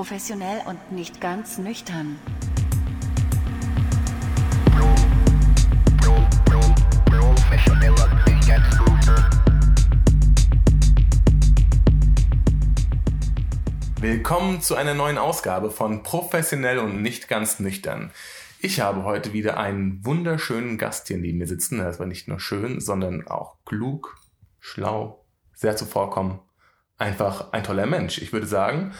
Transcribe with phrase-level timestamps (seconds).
[0.00, 2.18] Professionell und nicht ganz nüchtern.
[14.00, 18.10] Willkommen zu einer neuen Ausgabe von Professionell und nicht ganz nüchtern.
[18.58, 21.76] Ich habe heute wieder einen wunderschönen Gast hier neben mir sitzen.
[21.76, 24.16] Das war nicht nur schön, sondern auch klug,
[24.60, 26.38] schlau, sehr zuvorkommen.
[26.96, 28.22] Einfach ein toller Mensch.
[28.22, 28.94] Ich würde sagen,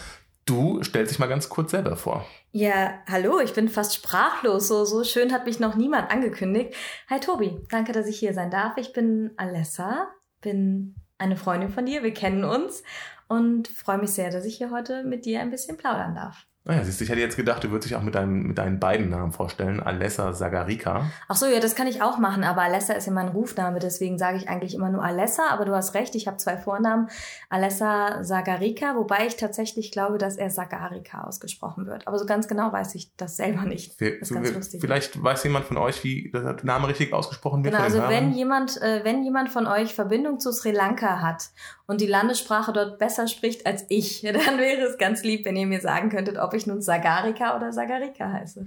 [0.51, 2.27] du stellst dich mal ganz kurz selber vor.
[2.51, 4.67] Ja, hallo, ich bin fast sprachlos.
[4.67, 6.75] So, so schön hat mich noch niemand angekündigt.
[7.09, 8.77] Hi Tobi, danke, dass ich hier sein darf.
[8.77, 10.09] Ich bin Alessa,
[10.41, 12.83] bin eine Freundin von dir, wir kennen uns
[13.29, 16.47] und freue mich sehr, dass ich hier heute mit dir ein bisschen plaudern darf.
[16.71, 18.79] Naja, siehst du, ich hätte jetzt gedacht, du würdest dich auch mit, deinem, mit deinen
[18.79, 21.11] beiden Namen vorstellen, Alessa Sagarika.
[21.27, 24.19] Ach so, ja, das kann ich auch machen, aber Alessa ist ja mein Rufname, deswegen
[24.19, 27.09] sage ich eigentlich immer nur Alessa, aber du hast recht, ich habe zwei Vornamen,
[27.49, 32.07] Alessa Sagarika, wobei ich tatsächlich glaube, dass er Sagarika ausgesprochen wird.
[32.07, 33.99] Aber so ganz genau weiß ich das selber nicht.
[33.99, 34.81] Wir, das ist ganz lustig.
[34.81, 37.75] Vielleicht weiß jemand von euch, wie der Name richtig ausgesprochen wird.
[37.75, 41.51] Genau, also wenn jemand, äh, wenn jemand von euch Verbindung zu Sri Lanka hat
[41.89, 45.67] und die Landessprache dort besser spricht als ich, dann wäre es ganz lieb, wenn ihr
[45.67, 48.67] mir sagen könntet, ob ich nun Sagarika oder Sagarika heiße.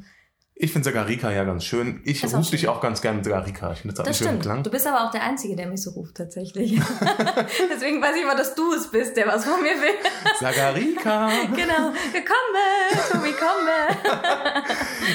[0.56, 2.02] Ich finde Sagarika ja ganz schön.
[2.06, 3.72] Ich auch rufe dich auch ganz gerne mit Sagarika.
[3.74, 4.42] Ich finde das, Das einen schönen.
[4.42, 4.64] Klang.
[4.64, 6.74] Du bist aber auch der Einzige, der mich so ruft, tatsächlich.
[7.72, 9.96] Deswegen weiß ich immer, dass du es bist, der was von mir will.
[10.40, 11.30] Sagarika!
[11.56, 11.92] genau.
[12.14, 14.64] Komm, Tobi, komm.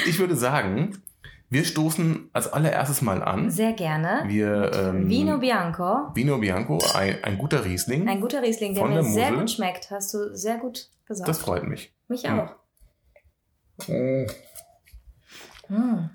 [0.06, 1.00] Ich würde sagen,
[1.50, 3.48] wir stoßen als allererstes mal an.
[3.50, 4.24] Sehr gerne.
[4.26, 6.10] Wir, ähm, Vino Bianco.
[6.14, 8.08] Vino Bianco, ein, ein guter Riesling.
[8.08, 9.38] Ein guter Riesling, der Von mir der sehr Mosel.
[9.40, 9.90] gut schmeckt.
[9.92, 11.28] Hast du sehr gut gesagt.
[11.28, 11.94] das freut mich.
[12.08, 12.56] mich Ja.
[13.80, 14.26] Auch.
[15.70, 16.10] Mm.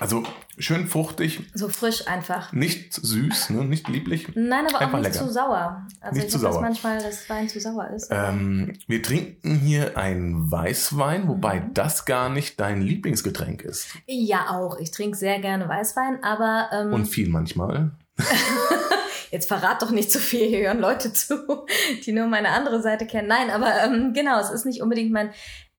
[0.00, 0.22] Also
[0.58, 2.52] schön fruchtig, So frisch einfach.
[2.52, 3.64] nicht süß, ne?
[3.64, 4.28] nicht lieblich.
[4.36, 5.26] Nein, aber auch Einfach nicht lecker.
[5.26, 5.86] zu sauer.
[6.00, 6.62] Also Nicht ich zu das sauer.
[6.62, 8.08] manchmal, dass Wein zu sauer ist.
[8.12, 11.74] Ähm, wir trinken hier einen Weißwein, wobei Mhm.
[11.74, 13.88] das gar nicht dein Lieblingsgetränk ist.
[14.06, 14.78] ja, auch.
[14.78, 17.90] Ich trinke sehr gerne Weißwein, aber ähm, Und viel manchmal.
[19.32, 20.46] jetzt verrat doch nicht zu viel.
[20.46, 21.66] Hier hören Leute zu,
[22.06, 23.26] die nur meine andere Seite kennen.
[23.26, 25.30] Nein, aber ähm, genau, es ist nicht unbedingt mein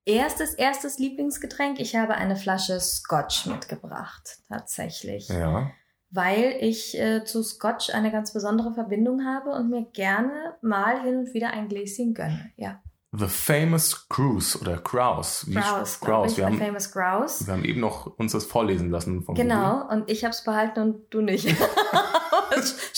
[0.05, 1.79] erstes, erstes Lieblingsgetränk.
[1.79, 5.29] Ich habe eine Flasche Scotch mitgebracht, tatsächlich.
[5.29, 5.71] Ja.
[6.11, 11.17] Weil ich äh, zu Scotch eine ganz besondere Verbindung habe und mir gerne mal hin
[11.17, 12.51] und wieder ein Gläschen gönne.
[12.57, 15.43] Ja, The Famous Cruise oder glaube Grouse.
[15.47, 16.37] ich.
[16.37, 17.47] Wir haben, famous Grouse.
[17.47, 19.49] wir haben eben noch uns das vorlesen lassen vom Google.
[19.49, 21.47] Genau, und ich habe es behalten und du nicht.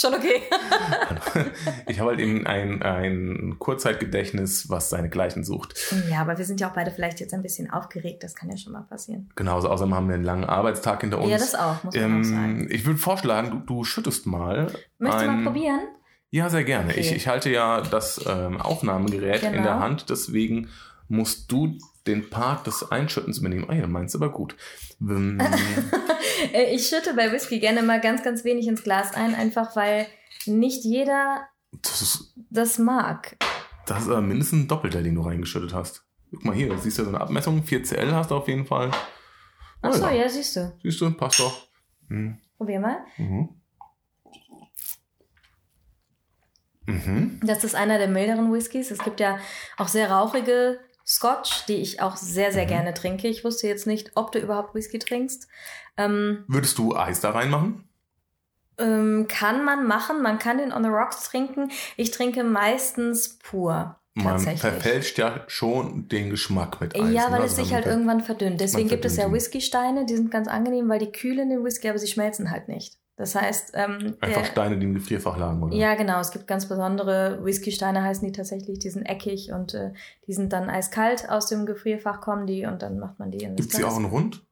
[0.01, 0.41] Schon okay.
[1.87, 5.75] Ich habe halt eben ein, ein Kurzzeitgedächtnis, was seinesgleichen sucht.
[6.09, 8.23] Ja, aber wir sind ja auch beide vielleicht jetzt ein bisschen aufgeregt.
[8.23, 9.29] Das kann ja schon mal passieren.
[9.35, 11.29] Genauso, außerdem haben wir einen langen Arbeitstag hinter uns.
[11.29, 12.59] Ja, das auch, muss man auch sagen.
[12.61, 14.71] ähm, ich würde vorschlagen, du, du schüttest mal.
[14.97, 15.81] Möchtest du mal probieren?
[16.31, 16.91] Ja, sehr gerne.
[16.91, 16.99] Okay.
[17.01, 19.63] Ich, ich halte ja das ähm, Aufnahmegerät in Genau.
[19.63, 20.69] der Hand, deswegen
[21.09, 23.65] musst du den Part des Einschüttens übernehmen.
[23.69, 24.55] Ah ja, meinst du aber gut.
[26.53, 30.07] Äh, Ich schütte bei Whisky gerne mal ganz, ganz wenig ins Glas ein, einfach weil
[30.47, 31.47] nicht jeder
[31.83, 33.37] das, ist, das mag.
[33.85, 36.03] das ist aber mindestens ein Doppelter, den du reingeschüttet hast.
[36.31, 37.63] Guck mal hier, du siehst ja so eine Abmessung.
[37.63, 38.89] 4 CL hast du auf jeden Fall.
[39.83, 40.73] Ach so, Ah ja, siehst du.
[40.81, 41.67] Siehst du, passt doch.
[42.07, 42.39] Hm.
[42.57, 42.97] Probier mal.
[43.17, 43.49] Mhm.
[46.87, 47.39] Mhm.
[47.43, 48.91] Das ist einer der milderen Whiskys.
[48.91, 49.37] Es gibt ja
[49.77, 50.79] auch sehr rauchige
[51.11, 52.69] Scotch, die ich auch sehr, sehr Mhm.
[52.69, 53.27] gerne trinke.
[53.27, 55.47] Ich wusste jetzt nicht, ob du überhaupt Whisky trinkst.
[55.97, 57.83] Ähm, Würdest du Eis da reinmachen?
[58.77, 60.21] ähm, kann man machen.
[60.21, 61.69] Man kann den on the rocks trinken.
[61.97, 63.97] Ich trinke meistens pur.
[64.13, 67.13] Man verfälscht ja schon den Geschmack mit Eis.
[67.13, 67.31] ja, ne?
[67.35, 68.59] weil Also es sich man halt irgendwann verdünnt.
[68.59, 69.35] Deswegen gibt es ja verdünnt.
[69.43, 72.97] Whiskysteine, die sind ganz angenehm, weil die kühlen den Whisky, aber sie schmelzen halt nicht.
[73.21, 75.75] Das heißt, ähm, Einfach der, Steine, die im Gefrierfach lagen, oder?
[75.75, 79.93] ja genau, es gibt ganz besondere Whiskysteine, heißen die tatsächlich, die sind eckig und äh,
[80.25, 83.55] die sind dann eiskalt aus dem Gefrierfach kommen die und dann macht man die in
[83.55, 84.43] das Gibt sie auch in rund?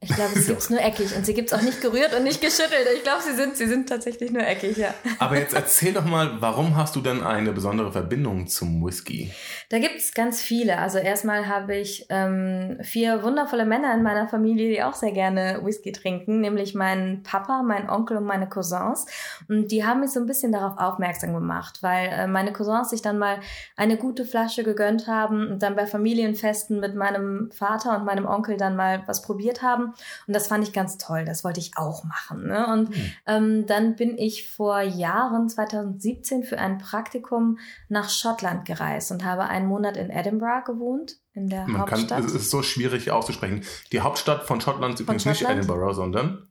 [0.00, 2.86] Ich glaube, sie gibt's nur eckig und sie gibt's auch nicht gerührt und nicht geschüttelt.
[2.96, 4.94] Ich glaube, sie sind, sie sind tatsächlich nur eckig, ja.
[5.18, 9.32] Aber jetzt erzähl doch mal, warum hast du denn eine besondere Verbindung zum Whisky?
[9.70, 10.78] Da gibt's ganz viele.
[10.78, 15.60] Also erstmal habe ich ähm, vier wundervolle Männer in meiner Familie, die auch sehr gerne
[15.64, 19.06] Whisky trinken, nämlich meinen Papa, mein Onkel und meine Cousins.
[19.48, 23.02] Und die haben mich so ein bisschen darauf aufmerksam gemacht, weil äh, meine Cousins sich
[23.02, 23.40] dann mal
[23.76, 28.56] eine gute Flasche gegönnt haben und dann bei Familienfesten mit meinem Vater und meinem Onkel
[28.56, 29.87] dann mal was probiert haben.
[30.26, 31.24] Und das fand ich ganz toll.
[31.24, 32.46] Das wollte ich auch machen.
[32.46, 32.66] Ne?
[32.72, 33.12] Und Hm.
[33.26, 37.58] ähm, dann bin ich vor Jahren, 2017, für ein Praktikum
[37.88, 42.24] nach Schottland gereist und habe einen Monat in Edinburgh gewohnt, in der Man kann, Hauptstadt.
[42.24, 43.62] es ist so schwierig auszusprechen.
[43.92, 45.58] Die Hauptstadt von Schottland ist übrigens nicht Schottland?
[45.64, 46.48] Edinburgh, sondern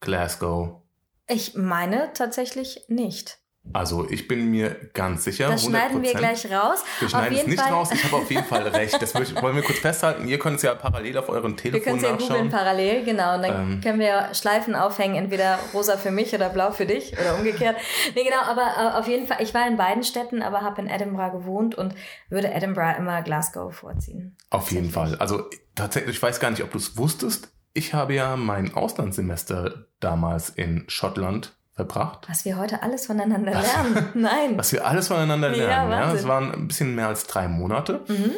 [0.00, 0.82] Glasgow.
[1.26, 3.38] ich meine tatsächlich nicht.
[3.72, 5.48] Also ich bin mir ganz sicher.
[5.48, 6.02] Das schneiden 100%.
[6.02, 6.84] wir gleich raus.
[6.98, 7.90] Wir Auf schneiden es nicht Fall- raus.
[7.92, 9.00] Ich habe auf jeden Fall recht.
[9.00, 10.28] Das wollen wir kurz festhalten.
[10.28, 12.50] Ihr könnt es ja parallel auf euren Wir können Telefon es ja googeln nachschauen.
[12.50, 13.36] parallel, genau.
[13.36, 13.80] Und dann Ähm.
[13.80, 17.76] können wir Schleifen aufhängen, entweder rosa für mich oder blau für dich oder umgekehrt.
[18.14, 18.62] Nee, genau, aber
[18.94, 21.94] äh, auf jeden Fall, ich war in beiden Städten, aber habe in Edinburgh gewohnt und
[22.28, 24.36] würde Edinburgh immer Glasgow vorziehen.
[24.50, 25.16] Auf jeden Fall.
[25.16, 25.44] Also
[25.74, 27.48] tatsächlich, ich weiß gar nicht, ob du es wusstest.
[27.72, 32.26] Ich habe ja mein Auslandssemester damals in Schottland verbracht.
[32.28, 34.08] Was wir heute alles voneinander lernen.
[34.14, 34.56] Nein.
[34.56, 35.90] Was wir alles voneinander Ja, lernen.
[35.92, 36.18] Ja, Wahnsinn.
[36.18, 38.00] Es waren ein bisschen mehr als drei Monate.
[38.08, 38.30] Mhm.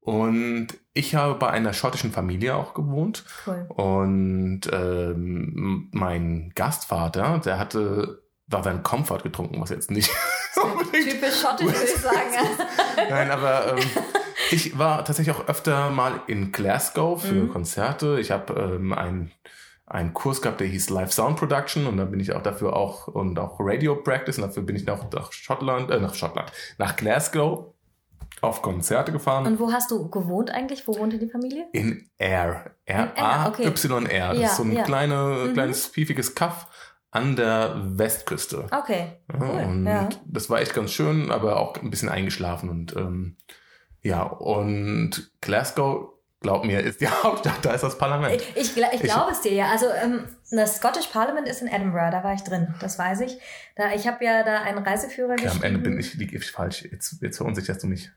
[0.00, 3.24] Und ich habe bei einer schottischen Familie auch gewohnt.
[3.46, 3.66] Cool.
[3.68, 10.10] Und ähm, mein Gastvater, der hatte da seinen Comfort getrunken, was jetzt nicht
[10.92, 12.16] Typisch schottisch, würde ich sagen.
[13.10, 13.84] Nein, aber ähm,
[14.50, 17.48] ich war tatsächlich auch öfter mal in Glasgow für Mhm.
[17.52, 18.20] Konzerte.
[18.20, 19.32] Ich habe ähm, einen
[19.86, 23.06] einen Kurs gehabt, der hieß Live Sound Production und da bin ich auch dafür auch
[23.08, 26.96] und auch Radio Practice und dafür bin ich auch nach Schottland, äh, nach Schottland, nach
[26.96, 27.66] Glasgow
[28.40, 29.46] auf Konzerte gefahren.
[29.46, 30.86] Und wo hast du gewohnt eigentlich?
[30.88, 31.66] Wo wohnte die Familie?
[31.72, 32.72] in Air.
[32.86, 34.28] R-A-Y-R.
[34.30, 34.82] Das Ja, ist so ein ja.
[34.82, 35.52] kleine, Mhm.
[35.54, 36.66] kleines, piefiges Kaff
[37.10, 38.66] an der Westküste.
[38.70, 39.12] Okay.
[39.32, 39.60] Ja, Cool.
[39.64, 40.08] und Ja.
[40.26, 43.36] das war echt ganz schön, aber auch ein bisschen eingeschlafen und ähm,
[44.02, 46.13] ja, und Glasgow,
[46.44, 48.40] glaub mir, ist die Hauptstadt, da ist das Parlament.
[48.54, 49.70] Ich, ich, ich glaube es dir ja.
[49.72, 53.38] Also ähm, das Scottish Parliament ist in Edinburgh, da war ich drin, das weiß ich.
[53.76, 55.62] Da, ich habe ja da einen Reiseführer Okay, am.
[55.62, 56.82] Ende bin ich, liege ich falsch.
[56.84, 58.10] Jetzt, jetzt verunsicherst du mich.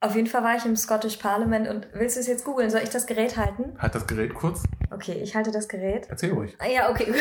[0.00, 2.70] Auf jeden Fall war ich im Scottish Parliament und willst du es jetzt googeln?
[2.70, 3.74] Soll ich das Gerät halten?
[3.78, 4.62] Halt das Gerät kurz.
[4.90, 6.06] Okay, ich halte das Gerät.
[6.10, 6.56] Erzähl ruhig.
[6.58, 7.12] Ah, Ja, okay.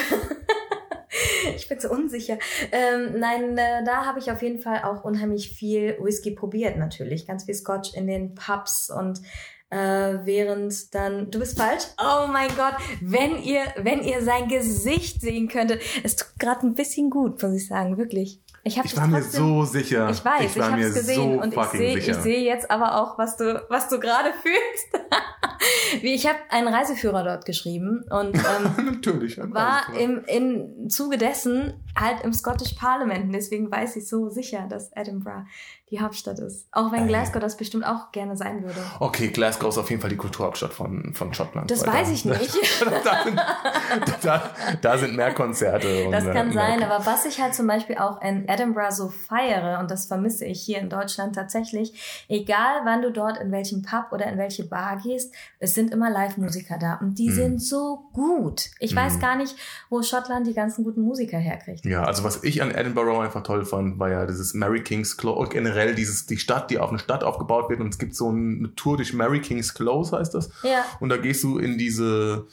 [1.55, 2.37] ich bin so unsicher.
[2.71, 7.27] Ähm, nein, äh, da habe ich auf jeden Fall auch unheimlich viel Whisky probiert, natürlich.
[7.27, 9.21] Ganz viel Scotch in den Pubs und
[9.73, 11.31] äh, während dann.
[11.31, 11.83] Du bist falsch?
[11.99, 15.81] Oh mein Gott, wenn ihr, wenn ihr sein Gesicht sehen könntet.
[16.03, 18.39] Es tut gerade ein bisschen gut, muss ich sagen, wirklich.
[18.65, 20.09] Ich, Ich war mir trotzdem- so sicher.
[20.09, 21.63] Ich weiß, ich ich, habe mir es gesehen so und ich
[22.05, 25.05] sehe, sehe jetzt aber auch, was du, was du gerade fühlst.
[26.01, 29.37] Wie ich habe einen Reiseführer dort geschrieben und ähm, Natürlich.
[29.37, 33.25] war im, im Zuge dessen halt im Scottish Parliament.
[33.25, 35.45] Und deswegen weiß ich so sicher, dass Edinburgh
[35.91, 36.67] die Hauptstadt ist.
[36.71, 37.07] Auch wenn Ey.
[37.07, 38.79] Glasgow das bestimmt auch gerne sein würde.
[38.99, 41.69] Okay, Glasgow ist auf jeden Fall die Kulturhauptstadt von, von Schottland.
[41.69, 42.57] Das weiß da- ich nicht.
[43.03, 43.39] da, sind,
[44.23, 44.49] da,
[44.81, 46.05] da sind mehr Konzerte.
[46.05, 48.89] Und Das kann äh, sein, mehr- aber was ich halt zum Beispiel auch in Edinburgh
[48.91, 53.51] so feiere, und das vermisse ich hier in Deutschland tatsächlich, egal wann du dort in
[53.51, 55.31] welchen Pub oder in welche Bar gehst,
[55.63, 57.33] es sind immer Live-Musiker da und die Mhm.
[57.35, 58.69] sind so gut.
[58.79, 58.97] Ich Mhm.
[58.97, 59.55] weiß gar nicht,
[59.89, 61.85] wo Schottland die ganzen guten Musiker herkriegt.
[61.85, 65.39] Ja, also was ich an Edinburgh einfach toll fand, war ja dieses Mary King's Close
[65.39, 68.29] und generell dieses, die Stadt, die auf eine Stadt aufgebaut wird und es gibt so
[68.29, 70.49] eine Tour durch Mary King's Close, heißt das.
[70.63, 72.45] Ja, Und da gehst du in diese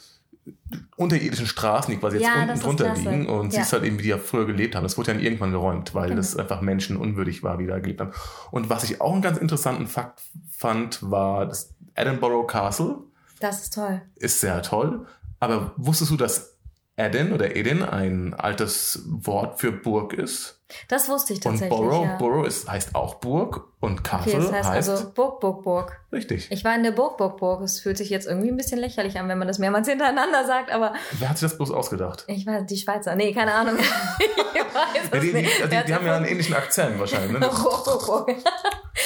[0.95, 3.59] unterirdischen Straßen, die quasi jetzt Ja, unten drunter liegen und Ja.
[3.61, 4.83] siehst halt eben, wie die ja früher gelebt haben.
[4.83, 6.15] Das wurde ja irgendwann geräumt, weil Genau.
[6.17, 8.11] das einfach menschenunwürdig war, wie da gelebt haben.
[8.51, 12.97] Und was ich auch einen ganz interessanten Fakt fand, war das Edinburgh Castle.
[13.39, 14.01] das ist toll.
[14.15, 15.05] Ist sehr toll.
[15.39, 16.50] Aber wusstest du, dass
[16.97, 20.57] Edin oder Edin ein altes Wort für Burg ist?
[20.87, 21.77] Das wusste ich Und tatsächlich.
[21.77, 22.15] Borough, ja.
[22.17, 25.99] Borough ist, heißt auch Burg und Okay, Castle das heißt, heißt, also Burg, Burg, Burg.
[26.13, 26.49] richtig.
[26.49, 27.61] Ich war in der Burg, Burg, Burg.
[27.61, 30.71] Es fühlt sich jetzt irgendwie ein bisschen lächerlich an, wenn man das mehrmals hintereinander sagt,
[30.71, 32.23] aber Wer hat sich das bloß ausgedacht?
[32.27, 33.15] ich weiß, die Schweizer.
[33.15, 33.75] Nee, keine Ahnung.
[34.19, 37.31] ich weiß Ja, die, die, also die, die haben ja einen ähnlichen Akzent wahrscheinlich.
[37.33, 37.39] Ne?
[37.39, 38.29] Burg, Burg, Burg.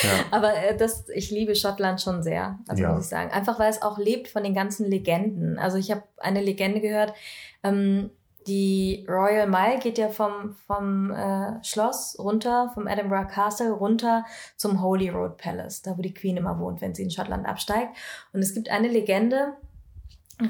[0.03, 0.09] ja.
[0.29, 2.91] Aber äh, das, ich liebe Schottland schon sehr, also Ja.
[2.93, 3.31] muss ich sagen.
[3.31, 5.57] Einfach weil es auch lebt von den ganzen Legenden.
[5.57, 7.13] Also ich habe eine Legende gehört,
[7.65, 8.12] ähm,
[8.48, 14.24] die Royal Mile geht ja vom, vom äh, Schloss runter, vom Edinburgh Castle runter
[14.55, 17.89] zum Holy Road Palace, da wo die Queen immer wohnt, wenn sie in Schottland absteigt.
[18.34, 19.53] Und es gibt eine Legende,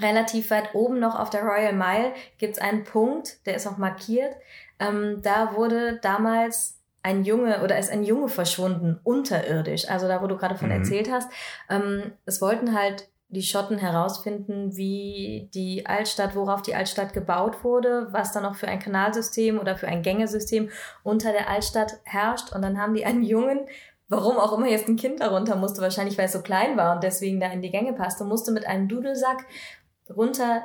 [0.02, 3.78] relativ weit oben noch auf der Royal Mile gibt es einen Punkt, der ist auch
[3.78, 4.36] markiert.
[4.80, 9.88] Ähm, da wurde damals ein Junge oder ist ein Junge verschwunden, unterirdisch.
[9.90, 10.76] Also da, wo du gerade von Mhm.
[10.80, 11.30] erzählt hast.
[11.70, 18.08] Ähm, es wollten halt die Schotten herausfinden, wie die Altstadt, worauf die Altstadt gebaut wurde,
[18.12, 20.70] was da noch für ein Kanalsystem oder für ein Gängesystem
[21.04, 22.54] unter der Altstadt herrscht.
[22.54, 23.68] Und dann haben die einen Jungen,
[24.08, 27.04] warum auch immer jetzt ein Kind darunter musste, wahrscheinlich weil es so klein war und
[27.04, 29.46] deswegen da in die Gänge passte, musste mit einem Dudelsack
[30.10, 30.64] runter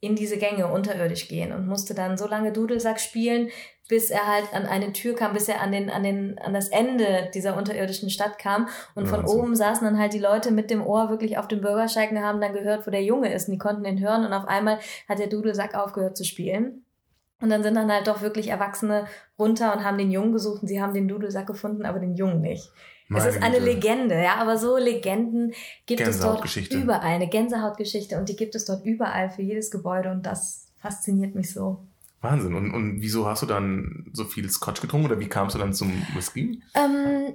[0.00, 3.50] in diese Gänge unterirdisch gehen und musste dann so lange Dudelsack spielen,
[3.88, 6.68] bis er halt an eine Tür kam, bis er an den an den an das
[6.68, 9.38] Ende dieser unterirdischen Stadt kam und von Wahnsinn.
[9.38, 12.40] oben saßen dann halt die Leute mit dem Ohr wirklich auf dem Bürgersteig und haben
[12.40, 14.78] dann gehört, wo der Junge ist und die konnten ihn hören und auf einmal
[15.08, 16.84] hat der Dudelsack aufgehört zu spielen.
[17.42, 19.06] Und dann sind dann halt doch wirklich Erwachsene
[19.38, 22.40] runter und haben den Jungen gesucht und sie haben den Dudelsack gefunden, aber den Jungen
[22.40, 22.70] nicht.
[23.10, 23.72] Meine es ist eine Güte.
[23.72, 25.52] Legende, ja, aber so Legenden
[25.84, 30.12] gibt es dort überall, eine Gänsehautgeschichte und die gibt es dort überall für jedes Gebäude
[30.12, 31.82] und das fasziniert mich so.
[32.20, 32.54] Wahnsinn.
[32.54, 35.72] Und, und wieso hast du dann so viel Scotch getrunken oder wie kamst du dann
[35.72, 36.62] zum Whisky?
[36.74, 37.34] Ähm,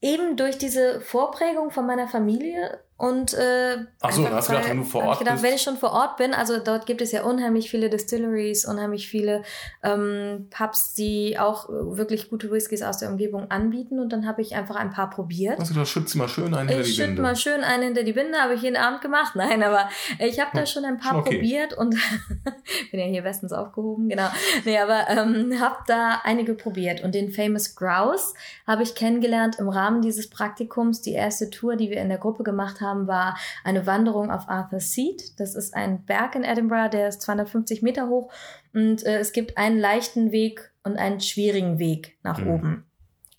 [0.00, 4.76] eben durch diese Vorprägung von meiner Familie und äh, Ach so, hast du gedacht, wenn
[4.76, 5.44] du vor Ort ich gedacht, bist?
[5.44, 9.08] wenn ich schon vor Ort bin, also dort gibt es ja unheimlich viele Distilleries, unheimlich
[9.08, 9.42] viele
[9.82, 14.54] ähm, Pubs, die auch wirklich gute Whiskys aus der Umgebung anbieten und dann habe ich
[14.54, 15.58] einfach ein paar probiert.
[15.58, 17.22] Hast du gedacht, schützt mal schön einen hinter Ich die schütte Winde.
[17.22, 19.32] mal schön einen hinter die Binde, habe ich jeden Abend gemacht.
[19.34, 19.88] Nein, aber
[20.20, 21.38] ich habe da schon ein paar okay.
[21.38, 21.96] probiert und
[22.92, 24.28] bin ja hier bestens aufgehoben, genau.
[24.64, 28.34] Nee, aber ähm, habe da einige probiert und den Famous Grouse
[28.64, 31.00] habe ich kennengelernt im Rahmen dieses Praktikums.
[31.00, 34.92] Die erste Tour, die wir in der Gruppe gemacht haben, war eine Wanderung auf Arthur's
[34.92, 35.38] Seat.
[35.38, 38.32] Das ist ein Berg in Edinburgh, der ist 250 Meter hoch
[38.74, 42.50] und äh, es gibt einen leichten Weg und einen schwierigen Weg nach Mhm.
[42.50, 42.86] oben.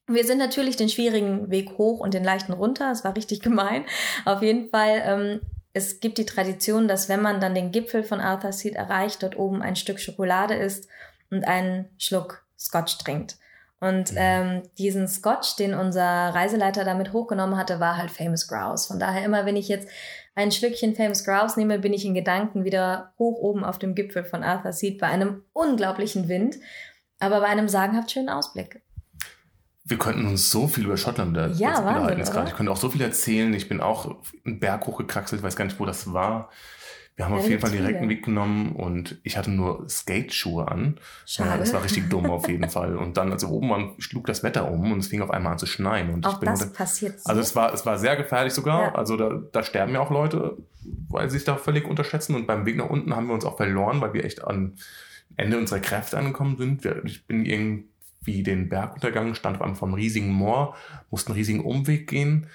[0.07, 2.91] Wir sind natürlich den schwierigen Weg hoch und den leichten runter.
[2.91, 3.85] Es war richtig gemein.
[4.25, 5.41] Auf jeden Fall, ähm,
[5.73, 9.37] es gibt die Tradition, dass wenn man dann den Gipfel von Arthur's Seat erreicht, dort
[9.37, 10.87] oben ein Stück Schokolade isst
[11.31, 13.37] und einen Schluck Scotch trinkt.
[13.83, 14.17] Und Mhm.
[14.17, 18.85] ähm, diesen Scotch, den unser Reiseleiter damit hochgenommen hatte, war halt Famous Grouse.
[18.85, 19.89] Von daher immer, wenn ich jetzt
[20.35, 24.23] ein Schlückchen Famous Grouse nehme, bin ich in Gedanken wieder hoch oben auf dem Gipfel
[24.23, 26.55] von Arthur's Seat bei einem unglaublichen Wind,
[27.19, 28.81] aber bei einem sagenhaft schönen Ausblick.
[29.83, 32.47] Wir könnten uns so viel über Schottland Ja, jetzt Wahnsinn, unterhalten jetzt gerade.
[32.49, 33.53] Ich könnte auch so viel erzählen.
[33.53, 36.49] Ich bin auch einen Berg hochgekraxelt, weiß gar nicht, wo das war.
[37.15, 38.09] Wir haben auf jeden Fall direkt einen.
[38.09, 40.99] Weg genommen und ich hatte nur Skateschuhe an.
[41.27, 41.59] Schade.
[41.59, 42.97] das war richtig dumm auf jeden Fall.
[42.97, 45.51] Und dann, als wir oben waren, schlug das Wetter um und es fing auf einmal
[45.53, 46.09] an zu schneien.
[46.11, 47.29] Und ich Auch bin das unter- passiert so.
[47.29, 48.81] also es war, es war sehr gefährlich sogar.
[48.81, 48.95] Ja.
[48.95, 50.57] Also da, da sterben ja auch Leute,
[51.09, 52.33] weil sie sich da völlig unterschätzen.
[52.35, 54.73] Und beim Weg nach unten haben wir uns auch verloren, weil wir echt am
[55.37, 56.83] Ende unserer Kräfte angekommen sind.
[57.05, 57.89] Ich bin irgendwie
[58.25, 60.75] den Berg untergegangen, stand auf einem vom riesigen Moor,
[61.09, 62.47] musste einen riesigen Umweg gehen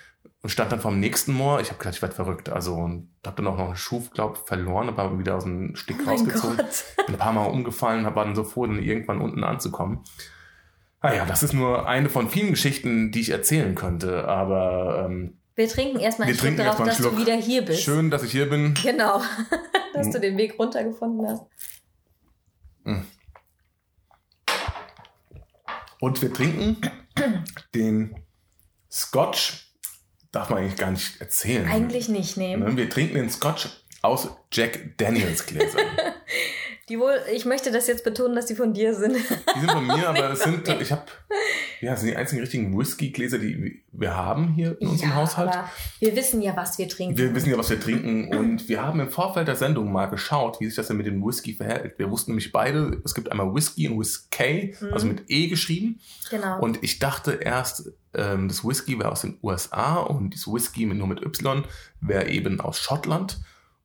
[0.42, 1.60] und stand dann vom nächsten Moor.
[1.60, 2.48] Ich habe gedacht, ich werde verrückt.
[2.48, 5.96] Also und habe dann auch noch einen Schuh, glaube verloren, aber wieder aus dem Stick
[6.06, 6.84] oh rausgezogen Gott.
[7.08, 10.00] ein paar Mal umgefallen, war dann so froh, dann irgendwann unten anzukommen.
[11.00, 15.38] Ah ja, das ist nur eine von vielen Geschichten, die ich erzählen könnte, aber ähm,
[15.54, 17.14] Wir trinken erstmal einen Schluck darauf, dass Schluck.
[17.14, 17.82] du wieder hier bist.
[17.82, 18.74] schön, dass ich hier bin.
[18.82, 19.20] Genau.
[19.94, 21.46] dass du den Weg runtergefunden hast.
[26.00, 26.78] Und wir trinken
[27.74, 28.14] den
[28.90, 29.72] Scotch,
[30.32, 31.68] darf man eigentlich gar nicht erzählen.
[31.68, 32.62] Eigentlich nicht nehmen.
[32.64, 33.68] Ne, Wir trinken den Scotch
[34.02, 35.86] aus Jack Daniels Gläsern.
[36.88, 39.14] Die wohl, ich möchte das jetzt betonen, dass die von dir sind.
[39.16, 41.02] Die sind von mir, aber es sind, ich habe,
[41.80, 45.50] ja, das sind die einzigen richtigen Whisky-Gläser, die wir haben hier in unserem Haushalt.
[45.54, 47.16] aber wir wissen ja, was wir trinken.
[47.18, 50.60] Wir wissen ja, was wir trinken und wir haben im Vorfeld der Sendung mal geschaut,
[50.60, 51.98] wie sich das denn mit dem Whisky verhält.
[51.98, 54.92] Wir wussten nämlich beide, es gibt einmal Whisky und Whiskey, Mhm.
[54.92, 56.00] also mit E geschrieben.
[56.30, 56.60] genau.
[56.60, 61.06] Und ich dachte erst, ähm, das Whisky wäre aus den USA und das Whisky nur
[61.06, 61.64] mit Y
[62.00, 63.40] wäre eben aus Schottland.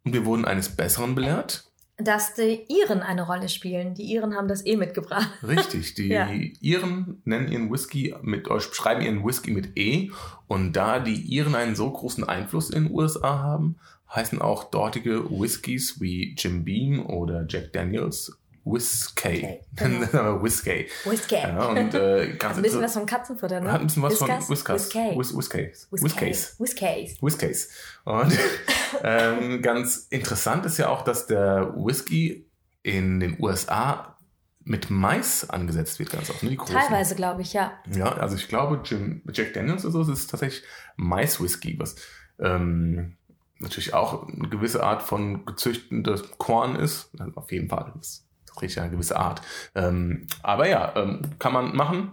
[0.06, 1.66] Und wir wurden eines Besseren belehrt.
[1.98, 3.94] Dass die Iren eine Rolle spielen.
[3.94, 5.30] Die Iren haben das eh mitgebracht.
[5.46, 6.30] Richtig, die Ja.
[6.60, 10.10] Iren nennen ihren Whisky mit, oder schreiben ihren Whisky mit E.
[10.48, 13.78] Und da die Iren einen so großen Einfluss in den USA haben,
[14.14, 19.60] heißen auch dortige Whiskys wie Jim Beam oder Jack Daniels Whiskey.
[19.76, 20.42] Genau.
[20.42, 20.88] Whiskey.
[21.06, 21.36] Whisky.
[21.36, 23.72] Ja, und äh, ganz ein bisschen was vom Katzenfutter, ne?
[23.72, 24.46] hat ein bisschen was Whiskas?
[24.46, 24.96] von Whiskers.
[24.96, 25.18] Whisky.
[25.18, 25.88] Whis Whiskays.
[25.92, 26.56] Whiskays.
[26.60, 27.22] Whiskays.
[27.22, 27.70] Whiskays.
[28.06, 28.38] Und
[29.04, 32.50] ähm, ganz interessant ist ja auch, dass der Whisky
[32.84, 34.18] in den USA
[34.66, 36.44] mit Mais angesetzt wird, ganz oft.
[36.44, 36.52] Ne?
[36.52, 36.76] Die großen.
[36.76, 37.74] Teilweise, glaube ich, ja.
[37.94, 40.64] Ja, also ich glaube, Jim, Jack Daniels oder so, ist tatsächlich
[40.96, 41.96] Mais-Whisky, was
[42.40, 43.18] ähm,
[43.60, 47.10] natürlich auch eine gewisse Art von gezüchtetes Korn ist.
[47.20, 47.92] Also auf jeden Fall.
[47.96, 49.42] Das ist tatsächlich eine gewisse Art.
[49.76, 52.12] Ähm, aber ja, ähm, kann man machen.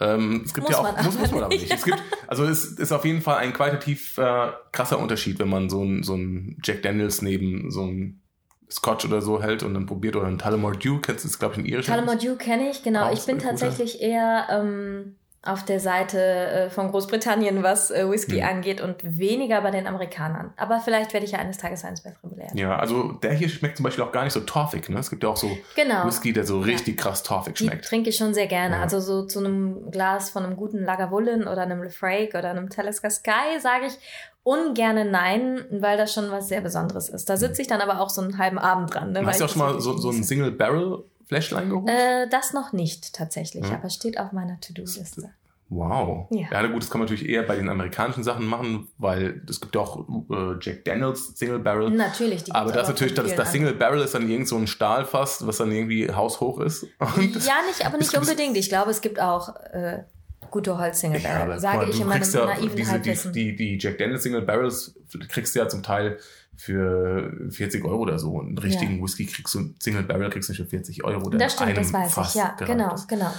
[0.00, 1.62] Ähm, es gibt Muss ja auch, muss, muss man aber nicht.
[1.62, 1.72] nicht.
[1.76, 5.70] Es gibt, also es ist auf jeden Fall ein qualitativ äh, krasser Unterschied, wenn man
[5.70, 8.22] so ein, so ein Jack Daniels neben so ein
[8.70, 11.54] Scotch oder so hält und dann probiert oder ein Tullamore Dew, kennst du das, glaube
[11.54, 11.94] ich, in irischen.
[11.94, 13.06] Tullamore Dew kenne ich, genau.
[13.06, 18.40] Auch Ich bin tatsächlich eher ähm, auf der Seite äh, von Großbritannien, was äh, Whisky
[18.40, 18.48] Hm.
[18.48, 20.52] angeht und weniger bei den Amerikanern.
[20.56, 22.50] Aber vielleicht werde ich ja eines Tages eines Besseren belehrt.
[22.54, 24.88] Ja, also der hier schmeckt zum Beispiel auch gar nicht so torfig.
[24.88, 24.98] Ne?
[24.98, 26.04] Es gibt ja auch so Genau.
[26.06, 27.84] Whisky, der so richtig krass torfig Die schmeckt.
[27.86, 28.76] trinke ich schon sehr gerne.
[28.76, 28.82] Ja.
[28.82, 33.10] Also so zu einem Glas von einem guten Lagavulin oder einem Lefrake oder einem Talisker
[33.10, 33.98] Sky sage ich
[34.42, 37.28] ungerne nein, weil das schon was sehr Besonderes ist.
[37.28, 39.12] Da sitze ich dann aber auch so einen halben Abend dran.
[39.12, 40.28] Ne, Hast du auch schon mal so, so ein genieße.
[40.28, 41.88] Single Barrel Fläschlein geholt?
[41.90, 43.74] Äh, das noch nicht tatsächlich, Hm.
[43.74, 45.30] aber steht auf meiner To-Do-Liste.
[45.68, 46.26] wow.
[46.30, 46.46] ja.
[46.52, 49.74] Ja, gut, das kann man natürlich eher bei den amerikanischen Sachen machen, weil es gibt
[49.74, 51.90] ja auch äh, Jack Daniels Single Barrel.
[51.90, 54.68] Natürlich, die aber das auch natürlich, das, das Single Barrel ist dann irgend so ein
[54.68, 56.84] Stahlfass, was dann irgendwie haushoch ist.
[57.00, 58.56] Und Ja, nicht, aber nicht unbedingt.
[58.56, 60.04] Ich glaube, es gibt auch äh,
[60.52, 63.98] gute Holz Single Ja, sage ich in meinem ja naiven diese, die, die, die Jack
[63.98, 64.94] Daniels Single Barrels
[65.28, 66.18] kriegst du ja zum Teil
[66.56, 68.40] für 40 Euro oder so.
[68.40, 71.30] Einen richtigen Whisky kriegst du, Single Barrel kriegst du nicht für 40 Euro.
[71.30, 72.40] das stimmt, das weiß Fass ich.
[72.40, 73.08] Ja, genau, ist.
[73.08, 73.30] genau.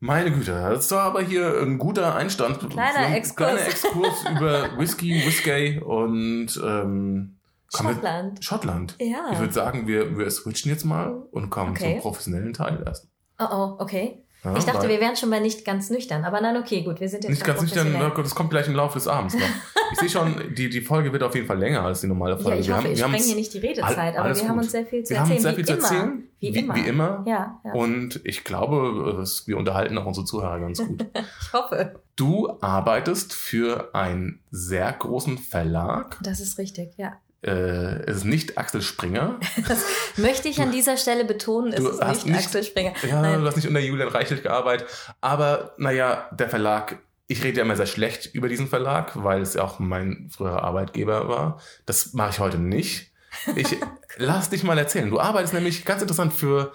[0.00, 2.58] Meine Güte, das war aber hier ein guter Einstand.
[2.68, 3.52] Kleiner Exkurs.
[3.54, 7.36] Kleiner Exkurs über Whisky, Whiskey und ähm,
[7.72, 8.44] kommen wir- Schottland.
[8.44, 8.96] Schottland.
[9.00, 9.30] Ja.
[9.32, 11.92] Ich würde sagen, wir, wir switchen jetzt mal und kommen Okay.
[11.94, 13.08] zum professionellen Teil erst.
[13.38, 14.23] Oh, oh, okay.
[14.44, 16.24] Ja, ich dachte, wir wären schon bei nicht ganz nüchtern.
[16.24, 18.98] Aber nein, okay, gut, wir sind jetzt Nicht ganz nüchtern, das kommt gleich im Laufe
[18.98, 19.42] des Abends noch.
[19.92, 22.56] Ich sehe schon, die, die Folge wird auf jeden Fall länger als die normale Folge.
[22.56, 24.42] Ja, ich wir hoffe, haben, ich wir spreng hier nicht die Redezeit, All- aber wir
[24.48, 24.62] haben gut.
[24.64, 25.36] uns sehr viel zu wir erzählen.
[25.36, 25.82] haben sehr wie viel zu immer.
[25.82, 26.28] erzählen.
[26.40, 26.74] Wie, wie, immer.
[26.74, 27.24] Wie immer.
[27.28, 27.72] Ja, ja.
[27.74, 31.06] Und ich glaube, wir unterhalten auch unsere Zuhörer ganz gut.
[31.42, 32.00] ich hoffe.
[32.16, 36.18] Du arbeitest für einen sehr großen Verlag.
[36.22, 37.12] Das ist richtig, ja.
[37.44, 39.38] Äh, es ist nicht Axel Springer.
[39.68, 39.82] Das
[40.16, 42.92] möchte ich an dieser Stelle betonen, es Du ist nicht, nicht- Axel Springer.
[43.08, 43.40] Ja, Nein.
[43.40, 44.88] du hast nicht unter Julian Reichelt gearbeitet.
[45.20, 49.54] Aber naja, der Verlag, ich rede ja immer sehr schlecht über diesen Verlag, weil es
[49.54, 51.60] ja auch mein früherer Arbeitgeber war.
[51.86, 53.12] Das mache ich heute nicht.
[53.56, 53.76] Ich
[54.16, 55.10] lass dich mal erzählen.
[55.10, 56.72] Du arbeitest nämlich ganz interessant für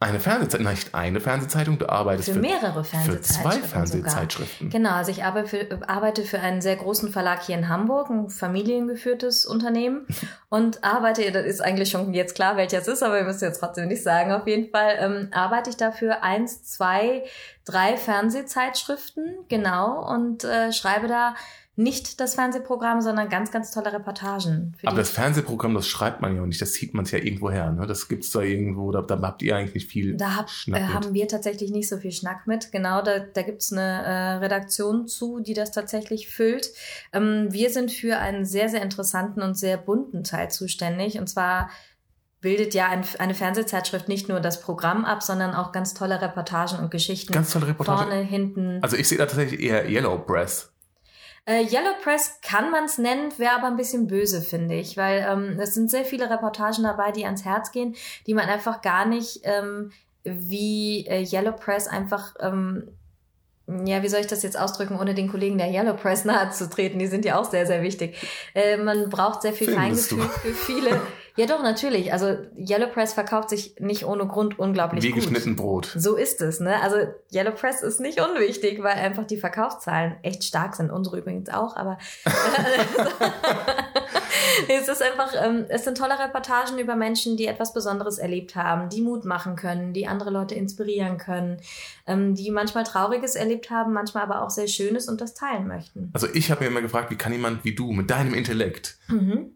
[0.00, 3.68] eine Fernsehzeitung, nicht eine Fernsehzeitung, du arbeitest Für für, mehrere für zwei Fernsehzeitschriften.
[3.68, 4.70] Fernsehzeitschriften.
[4.70, 8.30] Genau, also ich arbeite für, arbeite für einen sehr großen Verlag hier in Hamburg, ein
[8.30, 10.06] familiengeführtes Unternehmen
[10.48, 13.58] und arbeite, das ist eigentlich schon jetzt klar, welches es ist, aber wir müssen jetzt
[13.58, 17.24] trotzdem nicht sagen, auf jeden Fall ähm, arbeite ich dafür eins, zwei,
[17.64, 21.34] drei Fernsehzeitschriften, genau, und äh, schreibe da
[21.78, 24.74] nicht das Fernsehprogramm, sondern ganz, ganz tolle Reportagen.
[24.84, 27.70] Aber das Fernsehprogramm, das schreibt man ja auch nicht, das sieht man ja irgendwo her.
[27.70, 27.86] Ne?
[27.86, 30.84] Das gibt's da irgendwo, da, da habt ihr eigentlich nicht viel Da hab, Schnack äh,
[30.92, 32.72] haben wir tatsächlich nicht so viel Schnack mit.
[32.72, 36.68] Genau, da, da gibt's eine äh, Redaktion zu, die das tatsächlich füllt.
[37.12, 41.20] Ähm, wir sind für einen sehr, sehr interessanten und sehr bunten Teil zuständig.
[41.20, 41.70] Und zwar
[42.40, 46.80] bildet ja ein, eine Fernsehzeitschrift nicht nur das Programm ab, sondern auch ganz tolle Reportagen
[46.80, 47.32] und Geschichten.
[47.32, 48.10] Ganz tolle Reportage.
[48.10, 48.78] Vorne, hinten.
[48.82, 50.72] Also ich sehe da tatsächlich eher Yellow Press.
[51.48, 55.26] Äh, Yellow Press kann man es nennen, wäre aber ein bisschen böse, finde ich, weil
[55.26, 59.06] ähm, es sind sehr viele Reportagen dabei, die ans Herz gehen, die man einfach gar
[59.06, 59.90] nicht ähm,
[60.24, 62.88] wie äh, Yellow Press einfach, ähm,
[63.66, 66.68] ja, wie soll ich das jetzt ausdrücken, ohne den Kollegen der Yellow Press nahe zu
[66.68, 68.16] treten, die sind ja auch sehr, sehr wichtig.
[68.54, 71.00] Äh, man braucht sehr viel Findest Feingefühl für viele.
[71.38, 72.12] Ja, doch, natürlich.
[72.12, 75.20] Also Yellow Press verkauft sich nicht ohne Grund unglaublich Wie gut.
[75.22, 75.94] geschnitten Brot.
[75.96, 76.82] So ist es, ne?
[76.82, 76.96] Also
[77.32, 80.90] Yellow Press ist nicht unwichtig, weil einfach die Verkaufszahlen echt stark sind.
[80.90, 81.96] Unsere übrigens auch, aber
[84.68, 88.88] es ist einfach, ähm, es sind tolle Reportagen über Menschen, die etwas Besonderes erlebt haben,
[88.88, 91.60] die Mut machen können, die andere Leute inspirieren können,
[92.08, 96.10] ähm, die manchmal Trauriges erlebt haben, manchmal aber auch sehr Schönes und das teilen möchten.
[96.14, 99.52] Also ich habe mir immer gefragt, wie kann jemand wie du mit deinem Intellekt Mhm.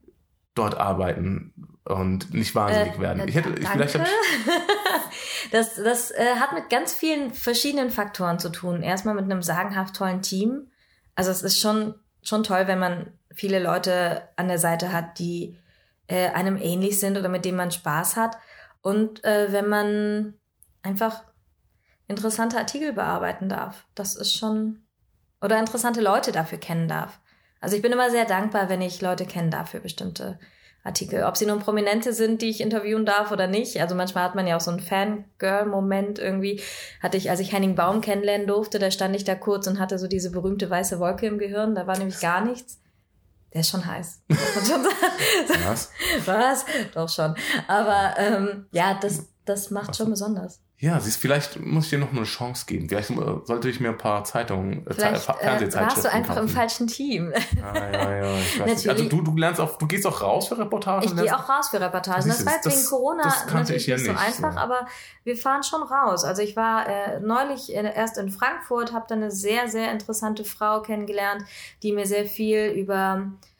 [0.55, 1.53] dort arbeiten
[1.85, 3.21] und nicht wahnsinnig Äh, werden?
[3.21, 4.11] äh, Ich hätte, ich, vielleicht hab ich,
[5.51, 8.83] das das äh, hat mit ganz vielen verschiedenen Faktoren zu tun.
[8.83, 10.71] Erstmal mit einem sagenhaft tollen Team.
[11.15, 15.59] Also es ist schon, schon toll, wenn man viele Leute an der Seite hat, die
[16.07, 18.37] äh, einem ähnlich sind oder mit denen man Spaß hat.
[18.81, 20.35] Und äh, wenn man
[20.83, 21.23] einfach
[22.09, 23.87] interessante Artikel bearbeiten darf.
[23.95, 24.83] Das ist schon.
[25.41, 27.21] Oder interessante Leute dafür kennen darf.
[27.61, 30.39] Also ich bin immer sehr dankbar, wenn ich Leute kennen darf für bestimmte
[30.85, 31.23] Artikel.
[31.23, 33.81] Ob sie nun Prominente sind, die ich interviewen darf oder nicht.
[33.81, 36.61] Also manchmal hat man ja auch so einen Fangirl-Moment irgendwie.
[37.01, 39.99] Hatte ich, als ich Henning Baum kennenlernen durfte, da stand ich da kurz und hatte
[39.99, 41.77] so diese berühmte weiße Wolke im Gehirn.
[41.77, 42.81] Da war nämlich gar nichts.
[43.53, 44.23] Der ist schon heiß.
[44.29, 45.91] Was?
[46.25, 46.65] Was?
[46.95, 47.37] Doch schon.
[47.69, 50.61] Aber ähm, ja, das, das macht schon besonders.
[50.83, 52.89] Ja, siehst, vielleicht muss ich dir noch eine Chance geben.
[52.89, 53.15] Vielleicht äh,
[53.45, 56.57] sollte ich mir ein paar Zeitungen, äh, Vielleicht äh, Fernsehzeitschriften warst du einfach im kaufen.
[56.57, 57.33] falschen Team.
[57.57, 58.35] Ja, ja, ja.
[58.39, 58.89] Ich weiß nicht.
[58.89, 61.05] Also du, du lernst auch, du gehst auch raus für Reportagen.
[61.07, 62.27] Ich gehe auch raus für Reportagen.
[62.27, 64.59] Das du, war jetzt das- wegen Corona das natürlich ich ja nicht so einfach, so.
[64.59, 64.89] aber
[65.23, 66.25] wir fahren schon raus.
[66.25, 70.43] Also ich war äh, neulich in, erst in Frankfurt, habe da eine sehr, sehr interessante
[70.45, 71.45] Frau kennengelernt,
[71.85, 73.52] die mir sehr viel über äh,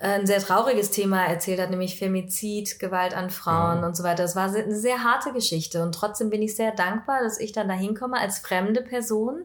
[0.00, 3.86] ein sehr trauriges Thema erzählt hat, nämlich Femizid, Gewalt an Frauen Ja.
[3.86, 4.22] und so weiter.
[4.22, 7.66] Das war eine sehr harte Geschichte und trotzdem bin ich sehr dankbar, dass ich dann
[7.68, 9.44] da hinkomme als fremde Person,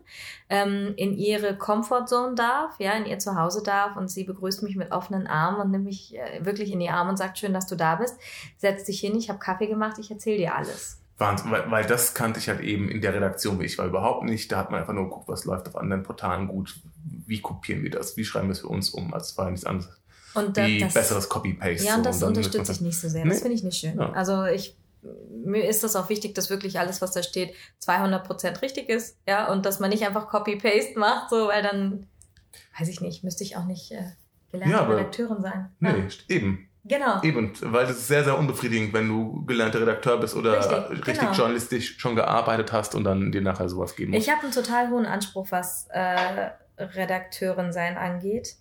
[0.50, 4.92] ähm, in ihre Comfortzone darf, ja, in ihr Zuhause darf und sie begrüßt mich mit
[4.92, 7.76] offenen Armen und nimmt mich äh, wirklich in die Arme und sagt, schön, dass du
[7.76, 8.16] da bist.
[8.58, 11.00] Setz dich hin, ich habe Kaffee gemacht, ich erzähle dir alles.
[11.18, 14.52] Wahnsinn, weil, weil das kannte ich halt eben in der Redaktion, ich war überhaupt nicht.
[14.52, 16.76] Da hat man einfach nur geguckt, was läuft auf anderen Portalen gut.
[17.26, 18.18] Wie kopieren wir das?
[18.18, 19.14] Wie schreiben wir es für uns um?
[19.14, 20.00] Also es war nichts anderes.
[20.36, 21.86] Und da- Wie das, besseres Copy-Paste.
[21.86, 22.10] Ja, und so.
[22.10, 23.24] das dann unterstütze ich nicht so sehr.
[23.24, 23.30] Nee.
[23.32, 23.98] Das finde ich nicht schön.
[23.98, 24.12] Ja.
[24.14, 24.76] Also ich
[25.44, 27.54] mir ist das auch wichtig, dass wirklich alles, was da steht,
[27.86, 32.08] 200% richtig ist, ja, und dass man nicht einfach Copy-Paste macht, so, weil dann,
[32.80, 34.02] weiß ich nicht, müsste ich auch nicht äh,
[34.54, 35.70] gelernte Ja, aber- Redakteurin sein.
[35.82, 36.06] Nee, Ja.
[36.36, 36.70] eben.
[36.86, 37.22] Genau.
[37.22, 41.20] Eben, weil das ist sehr, sehr unbefriedigend, wenn du gelernter Redakteur bist oder Richtig, richtig,
[41.20, 41.32] genau.
[41.34, 44.26] journalistisch schon gearbeitet hast und dann dir nachher sowas geben musst.
[44.26, 48.56] Ich habe einen total hohen Anspruch, was äh, Redakteurin sein angeht.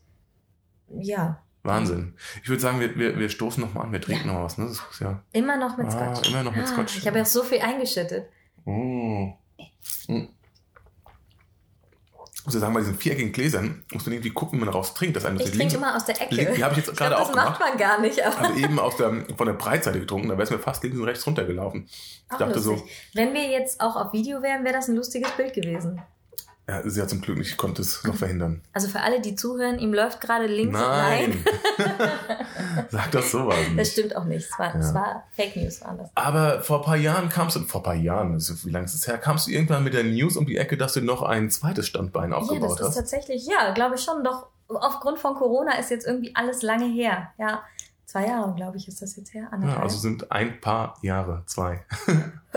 [0.89, 2.14] Ja, Wahnsinn.
[2.42, 4.59] Ich würde sagen, wir, wir, wir stoßen nochmal an, wir trinken noch was.
[4.59, 4.64] Ne?
[4.66, 5.22] Das ist ja.
[5.33, 6.31] immer noch mit Ah, Scotch.
[6.31, 6.98] immer noch mit Ah, Scotch.
[6.98, 8.29] Ich habe ja so viel eingeschüttet.
[8.64, 9.31] Mm.
[12.35, 14.94] Ich muss ja sagen, bei diesen viereckigen Gläsern muss man irgendwie gucken, wie man daraus
[14.94, 15.14] trinkt.
[15.14, 16.35] Das eine Ich trinke links, immer aus der Ecke.
[16.35, 17.61] link- die habe ich jetzt Ich gerade glaub, das auch macht gemacht.
[17.70, 18.20] man gar nicht.
[18.25, 20.98] Aber Also eben aus der, von der Breitseite getrunken, da wäre es mir fast links
[20.98, 21.85] und rechts runtergelaufen.
[21.87, 22.90] Ich auch dachte lustig.
[23.14, 26.03] Wenn wir jetzt auch auf Video wären, wäre das ein lustiges Bild gewesen.
[26.68, 28.61] Ja, sie hat zum Glück nicht, ich konnte es noch verhindern.
[28.72, 31.44] Also für alle, die zuhören, ihm läuft gerade links Nein!
[32.90, 33.92] Sag das sowas Das nicht.
[33.92, 34.48] stimmt auch nicht.
[34.51, 34.94] Es war, es Ja.
[34.94, 36.11] war Fake News, waren das.
[36.14, 38.85] Aber vor ein paar Jahren kamst du, vor ein paar Jahren, das ist- wie lange
[38.85, 41.22] ist es her, kamst du irgendwann mit der News um die Ecke, dass du noch
[41.22, 42.94] ein zweites Standbein Ja, aufgebaut das ist hast.
[42.96, 44.22] tatsächlich, ja, glaube ich schon.
[44.25, 47.33] Doch aufgrund von Corona ist jetzt irgendwie alles lange her.
[47.38, 47.62] Ja,
[48.12, 49.48] zwei Jahre, glaube ich, ist das jetzt her.
[49.62, 51.83] Ja, also sind ein paar Jahre, zwei.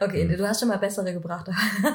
[0.00, 0.36] okay, Hm.
[0.36, 1.48] du hast schon mal bessere gebracht.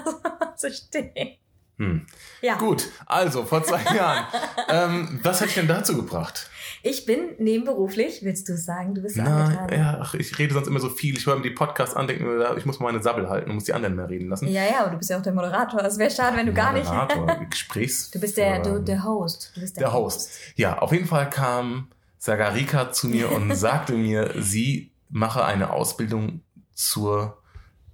[0.58, 1.38] so stehen.
[1.78, 2.06] Hm.
[2.42, 4.26] Ja, Gut, also vor zwei Jahren.
[4.70, 6.48] ähm, was hat dich denn dazu gebracht?
[6.84, 9.80] ich bin nebenberuflich, willst du sagen, du bist Na, angetan.
[9.80, 11.16] ja, ach, ich rede sonst immer so viel.
[11.16, 13.56] Ich höre mir die Podcasts an, denke mir, ich muss mal meine Sabbel halten und
[13.56, 14.48] muss die anderen mehr reden lassen.
[14.48, 15.80] Ja, ja, aber du bist ja auch der Moderator.
[15.84, 16.86] Es wäre schade, wenn du gar nicht.
[16.86, 18.10] Moderator, Gesprächs.
[18.12, 19.52] Du bist der, du, der Host.
[19.56, 20.32] Du bist der, der Host.
[20.56, 21.88] Ja, auf jeden Fall kam
[22.22, 27.41] Sagarika zu mir und sagte mir, sie mache eine Ausbildung zur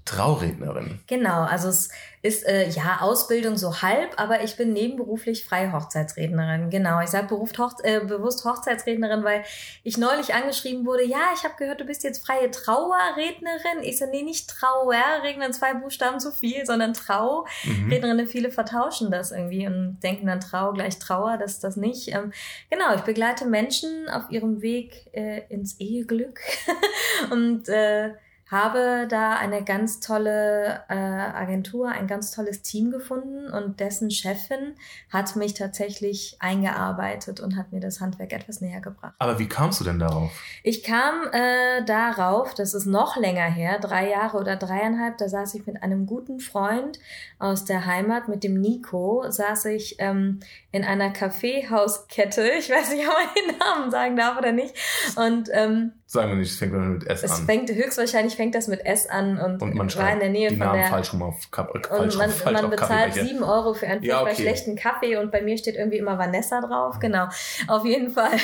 [0.07, 0.99] Traurednerin.
[1.07, 1.89] Genau, also es
[2.21, 6.69] ist äh, ja Ausbildung so halb, aber ich bin nebenberuflich freie Hochzeitsrednerin.
[6.69, 7.49] Genau, ich sage Hoch
[7.83, 9.43] äh, bewusst Hochzeitsrednerin, weil
[9.83, 13.83] ich neulich angeschrieben wurde, ja, ich habe gehört, du bist jetzt freie Trauerrednerin.
[13.83, 17.45] Ich so, nee, nicht Trauerrednerin, zwei Buchstaben zu viel, sondern Trau.
[17.63, 18.27] Mhm.
[18.27, 22.13] Viele vertauschen das irgendwie und denken dann Trau gleich Trauer, das ist das nicht.
[22.13, 22.31] Ähm,
[22.69, 26.39] genau, ich begleite Menschen auf ihrem Weg äh, ins Eheglück
[27.31, 28.13] und äh,
[28.49, 34.75] habe da eine ganz tolle äh, Agentur, ein ganz tolles Team gefunden und dessen Chefin
[35.11, 39.13] hat mich tatsächlich eingearbeitet und hat mir das Handwerk etwas näher gebracht.
[39.19, 40.31] Aber wie kamst du denn darauf?
[40.63, 45.53] Ich kam äh, darauf, das ist noch länger her, drei Jahre oder dreieinhalb, da saß
[45.55, 46.99] ich mit einem guten Freund
[47.39, 50.39] aus der Heimat, mit dem Nico, saß ich ähm,
[50.71, 54.73] in einer Kaffeehauskette, ich weiß nicht, ob man den Namen sagen darf oder nicht,
[55.17, 57.45] und ähm, Sagen wir nicht, es fängt mit S es an.
[57.45, 60.55] fängt höchstwahrscheinlich fängt das mit S an und, Und man war in der Nähe die
[60.55, 63.73] von Namen der falsch rum auf, Kap äh, und man, falsch man bezahlt sieben Euro
[63.73, 64.35] für einen Ja, okay.
[64.35, 66.99] schlechten Kaffee und bei mir steht irgendwie immer Vanessa drauf.
[66.99, 67.27] Genau.
[67.67, 68.37] Auf jeden Fall.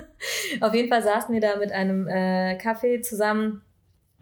[0.60, 3.62] Auf jeden Fall saßen wir da mit einem äh, Kaffee zusammen.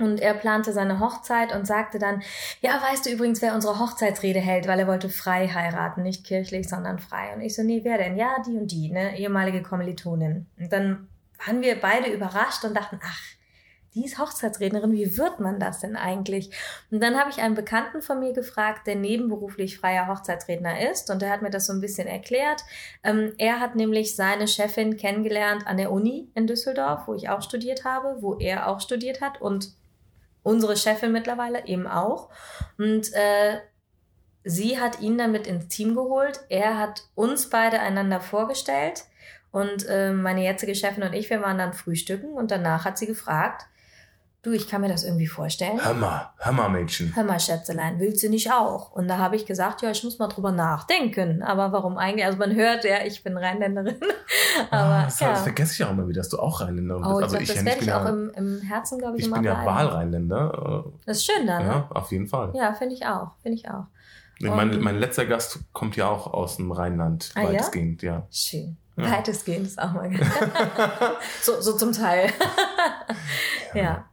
[0.01, 2.21] Und er plante seine Hochzeit und sagte dann,
[2.61, 6.69] ja, weißt du übrigens, wer unsere Hochzeitsrede hält, weil er wollte frei heiraten, nicht kirchlich,
[6.69, 7.33] sondern frei.
[7.33, 8.17] Und ich so, nee, wer denn?
[8.17, 10.47] Ja, die und die, ne, ehemalige Kommilitonin.
[10.59, 11.07] Und dann
[11.47, 13.21] waren wir beide überrascht und dachten, ach,
[13.95, 16.51] die ist Hochzeitsrednerin, wie wird man das denn eigentlich?
[16.91, 21.23] Und dann habe ich einen Bekannten von mir gefragt, der nebenberuflich freier Hochzeitsredner ist und
[21.23, 22.63] der hat mir das so ein bisschen erklärt.
[23.03, 27.43] Ähm, er hat nämlich seine Chefin kennengelernt an der Uni in Düsseldorf, wo ich auch
[27.43, 29.73] studiert habe, wo er auch studiert hat und
[30.43, 32.31] unsere Chefin mittlerweile eben auch.
[32.79, 33.61] Und äh,
[34.45, 36.41] sie hat ihn dann mit ins Team geholt.
[36.49, 39.05] Er hat uns beide einander vorgestellt.
[39.51, 43.07] Und äh, meine jetzige Chefin und ich, wir waren dann frühstücken und danach hat sie
[43.07, 43.67] gefragt,
[44.45, 45.83] du, ich kann mir das irgendwie vorstellen.
[45.83, 47.15] Hör mal, hör mal, Mädchen.
[47.17, 48.93] Hör mal, Schätzelein, willst du nicht auch?
[48.93, 51.43] Und da habe ich gesagt, ja, ich muss mal drüber nachdenken.
[51.43, 52.25] Aber warum eigentlich?
[52.25, 53.97] Also man hört ja, ich bin Rheinländerin.
[54.71, 55.31] Aber ah, das, ja.
[55.31, 57.13] das vergesse ich auch immer wieder, dass du auch Rheinländerin bist.
[57.13, 58.99] Oh, ich also glaub, ich, das ja werde bin ich auch ja, im, im Herzen,
[58.99, 59.65] glaube ich, ich immer bin ja.
[59.65, 60.85] Wahlrheinländer.
[61.07, 61.69] Das ist schön da, Äh, ne?
[61.69, 62.53] ja, auf jeden Fall.
[62.55, 63.33] Ja, finde ich auch.
[63.43, 63.85] Finde ich auch.
[64.41, 67.49] mein, mein letzter Gast kommt ja auch aus dem Rheinland, Ah, ja?
[67.49, 68.27] weitestgehend, ja.
[68.31, 68.77] Schön.
[68.97, 69.11] Ja.
[69.11, 70.21] Weitestgehend ist auch mal geil.
[71.43, 72.31] so, so zum Teil.
[73.75, 73.83] ja.
[73.83, 74.05] Ja,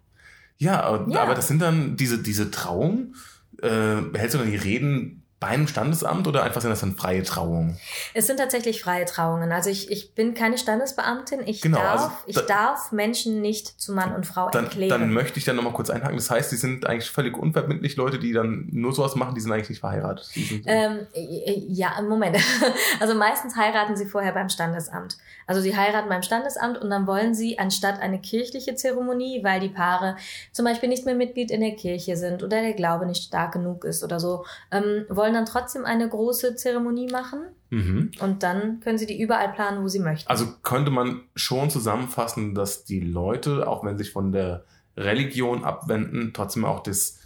[0.89, 1.23] und- Ja.
[1.23, 3.15] aber das sind dann diese, diese Trauungen.
[3.61, 7.77] Äh, hältst du dann die Reden beim Standesamt oder einfach sind das dann freie Trauungen?
[8.13, 9.51] Es sind tatsächlich freie Trauungen.
[9.51, 11.41] Also ich, ich bin keine Standesbeamtin.
[11.47, 14.89] Ich, Genau, darf, also ich da- darf Menschen nicht zu Mann und Frau Dann, erklären.
[15.01, 16.15] dann möchte ich dann nochmal kurz einhaken.
[16.15, 17.95] Das heißt, die sind eigentlich völlig unverbindlich.
[17.95, 20.29] Leute, die dann nur sowas machen, die sind eigentlich nicht verheiratet.
[20.67, 22.37] Ähm, äh, ja, Moment.
[22.99, 25.17] Also meistens heiraten sie vorher beim Standesamt.
[25.47, 29.69] Also sie heiraten beim Standesamt und dann wollen sie anstatt eine kirchliche Zeremonie, weil die
[29.69, 30.15] Paare
[30.51, 33.83] zum Beispiel nicht mehr Mitglied in der Kirche sind oder der Glaube nicht stark genug
[33.85, 38.11] ist oder so, ähm, wollen dann trotzdem eine große Zeremonie machen mhm.
[38.19, 40.29] und dann können sie die überall planen, wo sie möchten.
[40.29, 44.63] Also könnte man schon zusammenfassen, dass die Leute, auch wenn sie sich von der
[44.97, 47.19] Religion abwenden, trotzdem auch das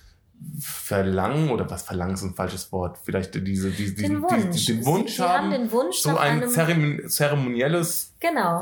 [0.60, 4.66] Verlangen oder was Verlangen ist ein falsches Wort, vielleicht diese, diese, den diese, Wunsch.
[4.66, 8.62] den Wunsch sie, sie haben, haben den Wunsch so ein Zeremon zeremonielles Genau.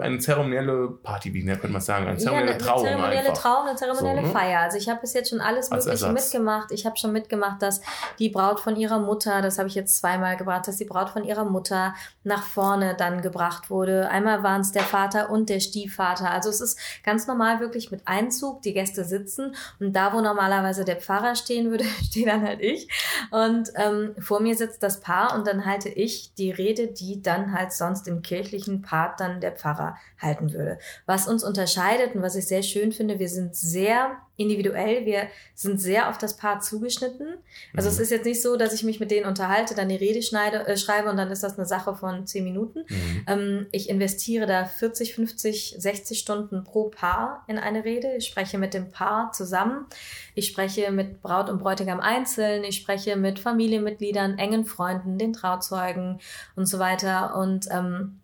[0.00, 3.42] Eine zeremonielle Party, wie könnte man sagen, eine Ja, zeremonielle eine, eine Trauung zeremonielle einfach.
[3.42, 4.32] Trauung, eine zeremonielle So, ne?
[4.32, 4.60] Feier.
[4.60, 6.72] Also ich habe bis jetzt schon alles Mögliche mitgemacht.
[6.72, 7.82] Ich habe schon mitgemacht, dass
[8.18, 11.24] die Braut von ihrer Mutter, das habe ich jetzt zweimal gebracht, dass die Braut von
[11.24, 11.94] ihrer Mutter
[12.24, 14.08] nach vorne dann gebracht wurde.
[14.08, 16.30] Einmal waren es der Vater und der Stiefvater.
[16.30, 20.84] Also es ist ganz normal wirklich mit Einzug, die Gäste sitzen und da, wo normalerweise
[20.84, 22.88] der Pfarrer stehen würde, stehe dann halt ich.
[23.30, 27.52] Und ähm, vor mir sitzt das Paar und dann halte ich die Rede, die dann
[27.52, 30.78] halt sonst im kirchlichen Part dann der Pfarrer halten würde.
[31.06, 35.80] Was uns unterscheidet und was ich sehr schön finde, wir sind sehr individuell, wir sind
[35.80, 37.34] sehr auf das Paar zugeschnitten.
[37.76, 37.94] Also Mhm.
[37.94, 40.66] es ist jetzt nicht so, dass ich mich mit denen unterhalte, dann die Rede schneide,
[40.66, 42.84] äh, schreibe und dann ist das eine Sache von zehn Minuten.
[42.88, 43.24] Mhm.
[43.26, 48.14] Ähm, ich investiere da 40, 50, 60 Stunden pro Paar in eine Rede.
[48.16, 49.86] Ich spreche mit dem Paar zusammen.
[50.34, 52.64] Ich spreche mit Braut und Bräutigam einzeln.
[52.64, 56.20] Ich spreche mit Familienmitgliedern, engen Freunden, den Trauzeugen
[56.56, 57.36] und so weiter.
[57.36, 58.18] Und ähm,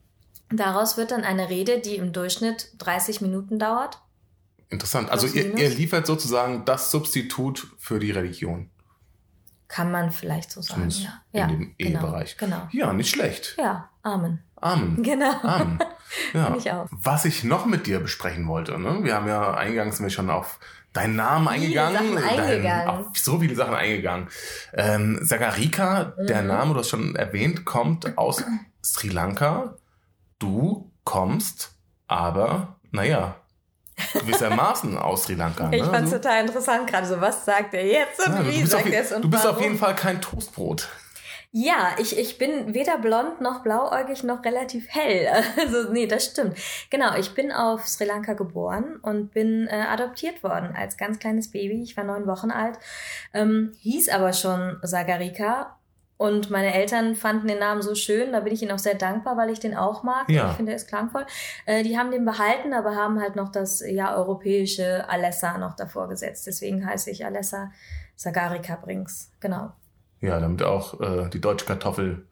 [0.50, 4.00] daraus wird dann eine Rede, die im Durchschnitt 30 Minuten dauert.
[4.70, 5.10] Interessant.
[5.10, 8.70] Also ihr, ihr liefert sozusagen das Substitut für die Religion.
[9.66, 10.90] Kann man vielleicht so sagen.
[10.90, 12.36] Zumindest Ja, in ja dem genau, Ehebereich.
[12.38, 12.68] Genau.
[12.72, 13.54] Ja, nicht schlecht.
[13.58, 14.42] Ja, Amen.
[14.56, 15.02] Amen.
[15.02, 15.32] Genau.
[15.42, 15.78] Amen.
[16.32, 16.54] Ja.
[16.56, 16.86] Ich auch.
[16.90, 19.00] Was ich noch mit dir besprechen wollte, ne?
[19.04, 20.58] wir haben ja eingangs sind schon auf
[20.94, 22.88] deinen Namen eingegangen, dein- eingegangen.
[22.88, 24.28] auf so viele Sachen eingegangen.
[24.72, 26.48] Ähm, Sagarika, der Mhm.
[26.48, 28.42] Name, du hast schon erwähnt, kommt aus
[28.82, 29.76] Sri Lanka.
[30.38, 31.72] Du kommst
[32.06, 33.36] aber, naja,
[34.14, 35.70] gewissermaßen aus Sri Lanka.
[35.72, 35.88] Ich ne?
[35.90, 38.60] fand es Du- total interessant gerade so, was sagt er jetzt und ja, du, wie
[38.60, 39.62] bist auf, sagt er es und du bist auf warum?
[39.64, 40.88] jeden Fall kein Toastbrot.
[41.50, 45.26] Ja, ich, ich bin weder blond noch blauäugig noch relativ hell.
[45.58, 46.58] Also nee, das stimmt.
[46.90, 51.50] Genau, ich bin auf Sri Lanka geboren und bin äh, adoptiert worden als ganz kleines
[51.50, 51.82] Baby.
[51.82, 52.78] Ich war neun Wochen alt,
[53.32, 55.77] ähm, hieß aber schon Sagarika.
[56.18, 59.36] Und meine Eltern fanden den Namen so schön, da bin ich ihnen auch sehr dankbar,
[59.36, 60.28] weil ich den auch mag.
[60.28, 60.50] Ja.
[60.50, 61.24] Ich finde, er ist klangvoll.
[61.64, 66.08] Äh, die haben den behalten, aber haben halt noch das ja europäische Alessa noch davor
[66.08, 66.48] gesetzt.
[66.48, 67.70] Deswegen heiße ich Alessa
[68.16, 69.30] Sagarika Brings.
[69.38, 69.72] Genau.
[70.20, 72.26] Ja, damit auch äh, die deutsche Kartoffel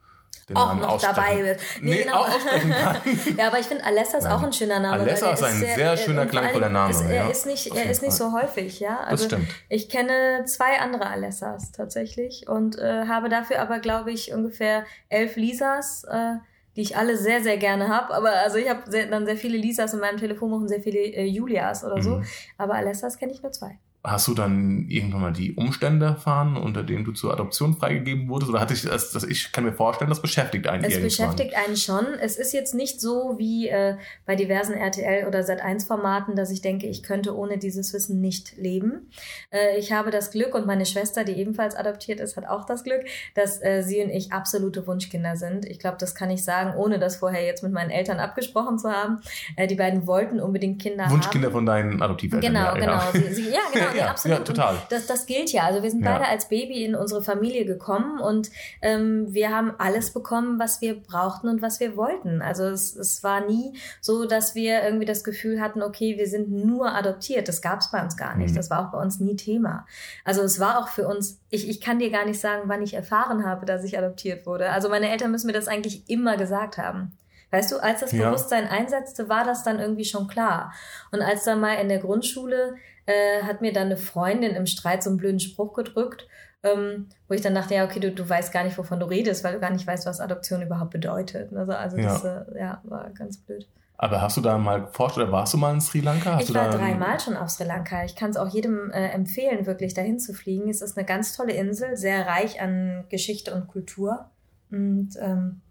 [0.48, 1.60] den auch Namen noch dabei wird.
[1.80, 2.18] Nee, genau.
[2.18, 2.96] auch aussprechen kann.
[3.36, 4.32] ja, aber ich finde Alessa ist Nein.
[4.32, 5.02] auch ein schöner Name.
[5.02, 7.90] Alessa ist ein sehr äh, schöner, klangvoller Name, Ist, er ja, ist nicht, auf er
[7.90, 8.98] ist nicht so häufig, ja.
[9.02, 9.48] Das Also stimmt.
[9.68, 15.36] ich kenne zwei andere Alessas tatsächlich und äh, habe dafür aber, glaube ich, ungefähr elf
[15.36, 16.04] Lisas.
[16.04, 16.36] Äh,
[16.76, 18.12] die ich alle sehr, sehr gerne habe.
[18.12, 20.98] Aber also ich habe sehr, dann sehr viele Lisas in meinem Telefonbuch und sehr viele
[20.98, 22.16] äh, Julias oder so.
[22.16, 22.26] Mhm.
[22.58, 23.78] Aber Alessas kenne ich nur zwei.
[24.06, 28.50] Hast du dann irgendwann mal die Umstände erfahren, unter denen du zur Adoption freigegeben wurdest?
[28.50, 31.08] Oder hatte ich das, das ich kann mir vorstellen, das beschäftigt einen Es irgendwann.
[31.08, 32.06] beschäftigt einen schon.
[32.20, 36.86] Es ist jetzt nicht so wie äh, bei diversen RTL oder Sat1-Formaten, dass ich denke,
[36.86, 39.10] ich könnte ohne dieses Wissen nicht leben.
[39.50, 42.84] Äh, ich habe das Glück und meine Schwester, die ebenfalls adoptiert ist, hat auch das
[42.84, 43.02] Glück,
[43.34, 45.66] dass äh, sie und ich absolute Wunschkinder sind.
[45.66, 48.88] Ich glaube, das kann ich sagen, ohne das vorher jetzt mit meinen Eltern abgesprochen zu
[48.90, 49.18] haben.
[49.56, 51.54] Äh, die beiden wollten unbedingt Kinder Wunschkinder haben.
[51.54, 52.52] von deinen Adoptiveltern.
[52.52, 52.92] Genau, ja, genau.
[52.92, 53.12] Ja.
[53.12, 54.38] Sie, sie, ja, genau, nee, Ja, absolut.
[54.38, 54.76] ja, total.
[54.90, 55.64] Das, das gilt ja.
[55.64, 56.12] Also wir sind Ja.
[56.12, 58.50] beide als Baby in unsere Familie gekommen und
[58.82, 62.42] ähm, wir haben alles bekommen, was wir brauchten und was wir wollten.
[62.42, 66.50] Also es, es war nie so, dass wir irgendwie das Gefühl hatten, okay, wir sind
[66.50, 67.48] nur adoptiert.
[67.48, 68.52] Das gab es bei uns gar nicht.
[68.52, 68.56] Mhm.
[68.56, 69.86] Das war auch bei uns nie Thema.
[70.24, 72.94] Also es war auch für uns, ich, ich kann dir gar nicht sagen, wann ich
[72.94, 74.70] erfahren habe, dass ich adoptiert wurde.
[74.70, 77.16] Also meine Eltern müssen mir das eigentlich immer gesagt haben.
[77.50, 78.28] Weißt du, als das Ja.
[78.28, 80.72] Bewusstsein einsetzte, war das dann irgendwie schon klar.
[81.12, 85.02] Und als dann mal in der Grundschule äh, hat mir dann eine Freundin im Streit
[85.02, 86.26] so einen blöden Spruch gedrückt,
[86.62, 89.44] ähm, wo ich dann dachte, ja, okay, du, du weißt gar nicht, wovon du redest,
[89.44, 91.52] weil du gar nicht weißt, was Adoption überhaupt bedeutet.
[91.54, 93.68] Also, also das äh, ja, war ganz blöd.
[93.98, 96.34] Aber hast du da mal geforscht oder warst du mal in Sri Lanka?
[96.34, 98.04] Hast ich du war da dreimal schon auf Sri Lanka.
[98.04, 100.68] Ich kann es auch jedem äh, empfehlen, wirklich dahin zu fliegen.
[100.68, 104.26] Es ist eine ganz tolle Insel, sehr reich an Geschichte und Kultur.
[104.70, 105.62] Und ähm,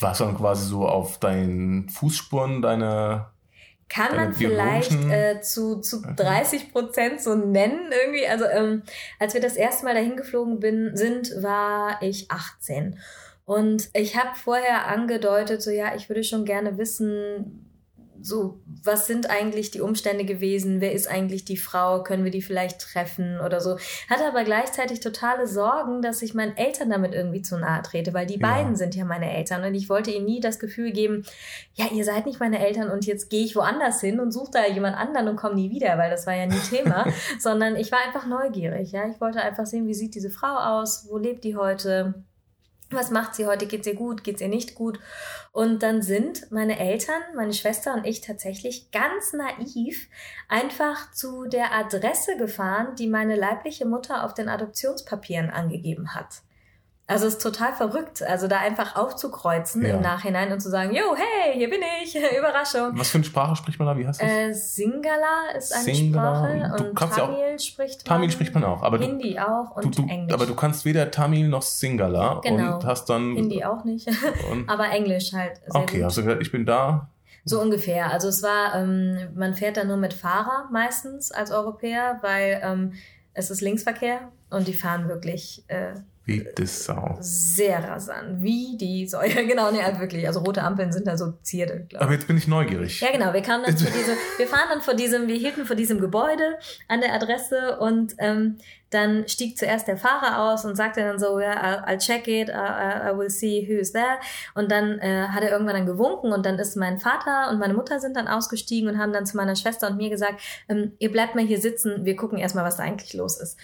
[0.00, 3.30] Du dann quasi so auf deinen Fußspuren deiner
[3.88, 6.14] kann Deine man vielleicht äh, zu, zu Okay.
[6.16, 8.26] 30 Prozent so nennen irgendwie.
[8.26, 8.82] Also ähm,
[9.20, 12.98] als wir das erste Mal dahin geflogen bin, sind, war ich 18.
[13.44, 17.63] Und ich habe vorher angedeutet, so ja, ich würde schon gerne wissen,
[18.24, 20.80] so, was sind eigentlich die Umstände gewesen?
[20.80, 22.02] Wer ist eigentlich die Frau?
[22.02, 23.76] Können wir die vielleicht treffen oder so?
[24.08, 28.24] Hatte aber gleichzeitig totale Sorgen, dass ich meinen Eltern damit irgendwie zu nahe trete, weil
[28.24, 28.48] die Ja.
[28.50, 31.26] beiden sind ja meine Eltern und ich wollte ihnen nie das Gefühl geben,
[31.74, 34.66] ja, ihr seid nicht meine Eltern und jetzt gehe ich woanders hin und suche da
[34.66, 37.04] jemand anderen und komme nie wieder, weil das war ja nie Thema,
[37.38, 39.06] sondern ich war einfach neugierig, ja.
[39.06, 41.06] Ich wollte einfach sehen, wie sieht diese Frau aus?
[41.10, 42.24] Wo lebt die heute?
[42.94, 43.66] Was macht sie heute?
[43.66, 44.24] Geht's ihr gut?
[44.24, 44.98] Geht's ihr nicht gut?
[45.52, 50.08] Und dann sind meine Eltern, meine Schwester und ich tatsächlich ganz naiv
[50.48, 56.42] einfach zu der Adresse gefahren, die meine leibliche Mutter auf den Adoptionspapieren angegeben hat.
[57.06, 59.96] Also es ist total verrückt, also da einfach aufzukreuzen Ja.
[59.96, 62.92] im Nachhinein und zu sagen, yo, hey, hier bin ich, Überraschung.
[62.98, 63.98] Was für eine Sprache spricht man da?
[63.98, 64.26] Wie heißt das?
[64.30, 66.34] Äh, Singala ist eine Singala.
[66.70, 68.04] Sprache Du und kannst ja auch- Tamil spricht man.
[68.16, 70.32] Tamil spricht man auch, aber du, Hindi auch du, und du, Englisch.
[70.32, 72.76] aber du kannst weder Tamil noch Singala Genau.
[72.76, 73.34] und hast dann.
[73.36, 74.08] Hindi auch nicht,
[74.50, 76.06] Und, aber Englisch halt sehr okay, gut.
[76.06, 77.08] hast du gesagt, ich bin da.
[77.44, 78.10] So ungefähr.
[78.10, 82.92] Also es war, ähm, man fährt da nur mit Fahrer meistens als Europäer, weil ähm,
[83.34, 85.92] es ist Linksverkehr und die fahren wirklich äh,
[86.26, 87.18] Wie das Sau.
[87.20, 88.42] sehr rasant.
[88.42, 89.30] Wie die Säue.
[89.54, 90.26] Genau, nee, halt wirklich.
[90.26, 92.00] Also rote Ampeln sind da so Zierde, glaube ich.
[92.00, 93.00] Aber jetzt bin ich neugierig.
[93.00, 93.32] Ja, genau.
[93.34, 96.58] Wir kamen dann vor diesem, wir fahren dann vor diesem, wir hielten vor diesem Gebäude
[96.88, 98.56] an der Adresse und ähm,
[98.88, 102.52] dann stieg zuerst der Fahrer aus und sagte dann so, ja, I'll, check it, I,
[102.52, 104.18] I I will see who is there.
[104.54, 107.74] Und dann äh, hat er irgendwann dann gewunken und dann ist mein Vater und meine
[107.74, 111.10] Mutter sind dann ausgestiegen und haben dann zu meiner Schwester und mir gesagt, ähm, ihr
[111.10, 113.58] bleibt mal hier sitzen, wir gucken erstmal, was da eigentlich los ist.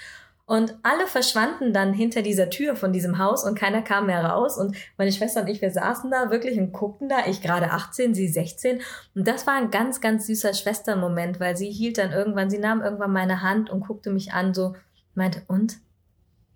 [0.51, 4.59] Und alle verschwanden dann hinter dieser Tür von diesem Haus und keiner kam mehr raus.
[4.59, 7.29] Und meine Schwester und ich, wir saßen da wirklich und guckten da.
[7.29, 8.81] Ich gerade 18, sie 16.
[9.15, 12.83] Und das war ein ganz, ganz süßer Schwesternmoment, weil sie hielt dann irgendwann, sie nahm
[12.83, 14.75] irgendwann meine Hand und guckte mich an, so
[15.15, 15.77] meinte, und?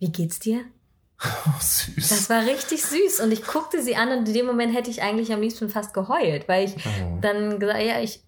[0.01, 0.63] Wie geht's dir?
[1.23, 2.09] Oh, süß.
[2.09, 3.21] Das war richtig süß.
[3.21, 5.95] Und ich guckte sie an und in dem Moment hätte ich eigentlich am liebsten fast
[5.95, 7.19] geheult, weil ich Oh.
[7.21, 8.24] dann gesagt, ja, ich,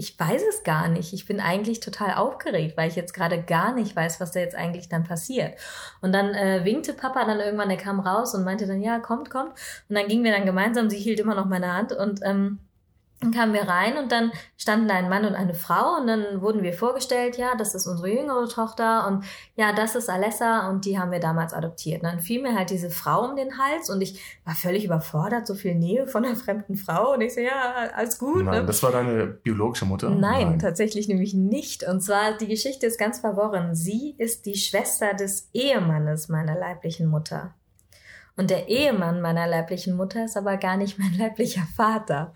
[0.00, 1.12] ich weiß es gar nicht.
[1.12, 4.54] Ich bin eigentlich total aufgeregt, weil ich jetzt gerade gar nicht weiß, was da jetzt
[4.56, 5.58] eigentlich dann passiert.
[6.00, 9.28] Und dann äh, winkte Papa dann irgendwann, der kam raus und meinte dann, ja, kommt,
[9.28, 9.50] kommt.
[9.90, 12.60] Und dann gingen wir dann gemeinsam, sie hielt immer noch meine Hand und ähm,
[13.20, 16.40] dann kamen wir rein und dann standen da ein Mann und eine Frau und dann
[16.40, 19.24] wurden wir vorgestellt, ja, das ist unsere jüngere Tochter und
[19.56, 22.02] ja, das ist Alessa und die haben wir damals adoptiert.
[22.02, 25.46] Und dann fiel mir halt diese Frau um den Hals und ich war völlig überfordert,
[25.46, 28.44] so viel Nähe von einer fremden Frau und ich so, ja, alles gut.
[28.44, 28.66] Nein, ne?
[28.66, 30.08] das war deine biologische Mutter?
[30.08, 31.82] Nein, tatsächlich nämlich nicht.
[31.82, 33.74] Und zwar, die Geschichte ist ganz verworren.
[33.74, 37.54] Sie ist die Schwester des Ehemannes meiner leiblichen Mutter.
[38.38, 42.32] Und der Ehemann meiner leiblichen Mutter ist aber gar nicht mein leiblicher Vater.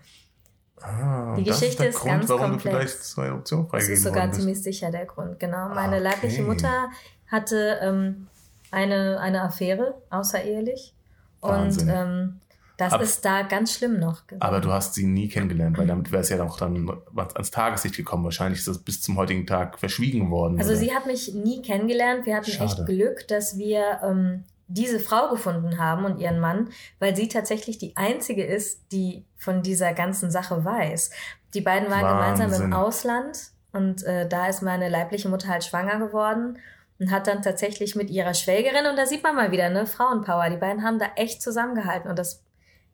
[0.81, 2.63] Ah, Die das Geschichte der ist Grund, ganz warum komplex.
[2.63, 5.69] du vielleicht zur Adoption Das ist sogar ziemlich sicher der Grund, genau.
[5.69, 6.03] Meine Okay.
[6.03, 6.89] leibliche Mutter
[7.27, 8.27] hatte ähm,
[8.71, 10.93] eine, eine Affäre, außerehelich.
[11.39, 11.89] Und Wahnsinn.
[11.89, 12.39] ähm,
[12.77, 14.23] das Aber- ist da ganz schlimm noch.
[14.41, 17.95] Aber du hast sie nie kennengelernt, weil damit wäre es ja auch dann ans Tageslicht
[17.95, 18.25] gekommen.
[18.25, 20.57] Wahrscheinlich ist das bis zum heutigen Tag verschwiegen worden.
[20.57, 20.79] Also oder?
[20.79, 22.25] sie hat mich nie kennengelernt.
[22.25, 22.65] Wir hatten Schade.
[22.65, 27.77] echt Glück, dass wir ähm, diese Frau gefunden haben und ihren Mann, weil sie tatsächlich
[27.77, 31.11] die einzige ist, die von dieser ganzen Sache weiß.
[31.53, 32.65] Die beiden waren gemeinsam Wahnsinn.
[32.65, 33.37] im Ausland
[33.71, 36.57] und äh, da ist meine leibliche Mutter halt schwanger geworden
[36.99, 40.49] und hat dann tatsächlich mit ihrer Schwägerin, und da sieht man mal wieder, ne, Frauenpower,
[40.49, 42.41] die beiden haben da echt zusammengehalten und das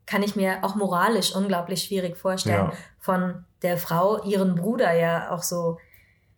[0.07, 2.73] kann ich mir auch moralisch unglaublich schwierig vorstellen, Ja.
[2.99, 5.77] von der Frau ihren Bruder ja auch so,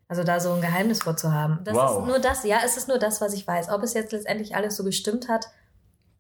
[0.08, 1.60] also da so ein Geheimnis vorzuhaben.
[1.64, 2.00] Das Wow.
[2.00, 3.70] ist nur das, ja, es ist nur das, was ich weiß.
[3.70, 5.48] Ob es jetzt letztendlich alles so gestimmt hat,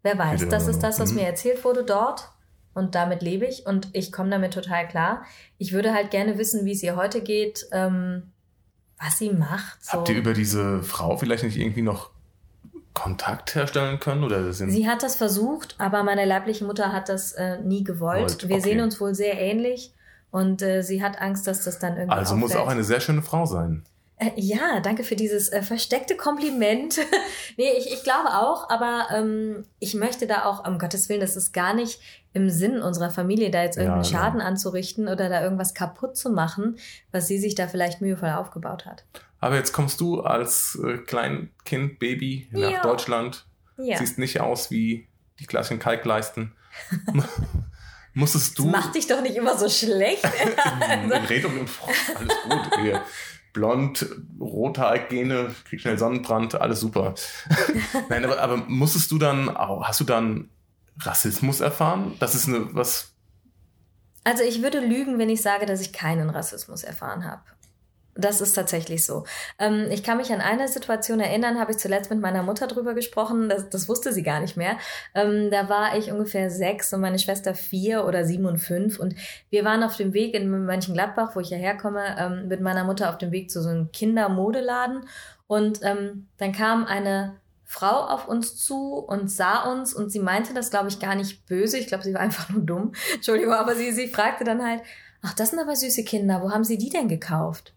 [0.02, 0.48] wer weiß.
[0.50, 1.18] Das ist das, was mhm.
[1.18, 2.30] mir erzählt wurde dort
[2.74, 5.24] und damit lebe ich und ich komme damit total klar.
[5.58, 8.32] Ich würde halt gerne wissen, wie es ihr heute geht, ähm,
[9.00, 9.84] was sie macht.
[9.84, 9.94] So.
[9.94, 12.12] Habt ihr über diese Frau vielleicht nicht irgendwie noch
[12.94, 14.24] Kontakt herstellen können?
[14.24, 18.22] Oder sind Sie hat das versucht, aber meine leibliche Mutter hat das äh, nie gewollt.
[18.22, 18.64] Wollt, Wir okay.
[18.64, 19.93] sehen uns wohl sehr ähnlich
[20.34, 22.66] und äh, sie hat Angst, dass das dann irgendwie also muss auffällt.
[22.66, 23.84] auch eine sehr schöne Frau sein.
[24.18, 26.98] Äh, ja, danke für dieses äh, versteckte Kompliment.
[27.58, 31.36] nee, ich, ich glaube auch, aber ähm, ich möchte da auch, um Gottes Willen, das
[31.36, 32.00] ist gar nicht
[32.34, 34.20] im Sinn unserer Familie, da jetzt Ja, irgendeinen ja.
[34.20, 36.78] Schaden anzurichten oder da irgendwas kaputt zu machen,
[37.12, 39.06] was sie sich da vielleicht mühevoll aufgebaut hat.
[39.40, 42.82] Aber jetzt kommst du als äh, Kleinkind, Baby nach Ja.
[42.82, 43.46] Deutschland.
[43.78, 43.98] Ja.
[43.98, 45.08] Siehst nicht aus wie
[45.40, 46.54] die klassischen Kalkleisten.
[48.14, 48.72] Musstest Das du.
[48.72, 50.24] macht dich doch nicht immer so schlecht.
[50.26, 51.54] Also, Red um
[52.16, 52.80] alles gut.
[52.82, 53.02] Hier.
[53.54, 54.06] Blond,
[54.40, 57.14] Rothaargene, krieg schnell Sonnenbrand, alles super.
[58.10, 60.50] Nein, aber, aber musstest du dann, auch, hast du dann
[61.00, 62.16] Rassismus erfahren?
[62.20, 63.14] Das ist eine, was,
[64.24, 67.42] Also ich würde lügen, wenn ich sage, dass ich keinen Rassismus erfahren habe.
[68.16, 69.24] Das ist tatsächlich so.
[69.58, 72.94] Ähm, ich kann mich an eine Situation erinnern, habe ich zuletzt mit meiner Mutter drüber
[72.94, 74.78] gesprochen, das, das wusste sie gar nicht mehr.
[75.16, 79.16] Ähm, da war ich ungefähr sechs und meine Schwester vier oder sieben und fünf und
[79.50, 83.10] wir waren auf dem Weg in Mönchengladbach, wo ich ja herkomme, ähm, mit meiner Mutter
[83.10, 85.08] auf dem Weg zu so einem Kindermodeladen
[85.48, 90.54] und ähm, dann kam eine Frau auf uns zu und sah uns und sie meinte
[90.54, 91.80] das, glaube ich, gar nicht böse.
[91.80, 92.94] Ich glaube, sie war einfach nur dumm.
[93.16, 94.82] Entschuldigung, aber sie, sie fragte dann halt,
[95.24, 97.74] ach, das sind aber süße Kinder, wo haben sie die denn gekauft?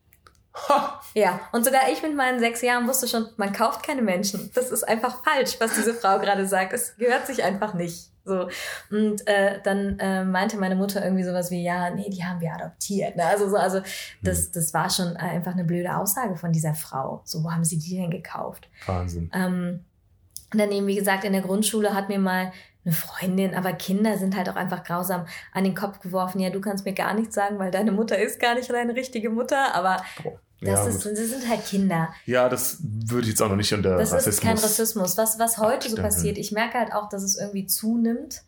[0.69, 4.51] Ha, Ja, und sogar ich mit meinen sechs Jahren wusste schon, man kauft keine Menschen.
[4.55, 6.73] Das ist einfach falsch, was diese Frau gerade sagt.
[6.73, 8.11] Es gehört sich einfach nicht.
[8.25, 8.49] So.
[8.91, 12.53] Und äh, dann äh, meinte meine Mutter irgendwie sowas wie, ja, nee, die haben wir
[12.53, 13.15] adoptiert.
[13.17, 13.25] Ne?
[13.25, 13.81] Also, so, also
[14.23, 17.23] das, das war schon einfach eine blöde Aussage von dieser Frau.
[17.25, 18.69] So, wo haben sie die denn gekauft?
[18.87, 19.31] Wahnsinn.
[19.33, 19.85] Ähm,
[20.53, 22.53] Und dann eben, wie gesagt, in der Grundschule hat mir mal
[22.85, 26.41] eine Freundin, aber Kinder sind halt auch einfach grausam an den Kopf geworfen.
[26.41, 29.31] Ja, du kannst mir gar nichts sagen, weil deine Mutter ist gar nicht deine richtige
[29.31, 30.03] Mutter, aber
[30.61, 32.09] das, Ja, ist, das sind halt Kinder.
[32.25, 34.35] Ja, das würde ich jetzt auch noch nicht unter Das Rassismus.
[34.35, 35.17] ist kein Rassismus.
[35.19, 38.43] Was, was heute so passiert, ich merke halt auch, dass es irgendwie zunimmt.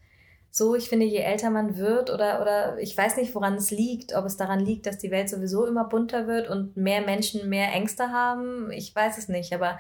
[0.51, 4.15] So, ich finde, je älter man wird oder, oder ich weiß nicht, woran es liegt,
[4.15, 7.71] ob es daran liegt, dass die Welt sowieso immer bunter wird und mehr Menschen mehr
[7.75, 8.71] Ängste haben.
[8.73, 9.79] Ich weiß es nicht, aber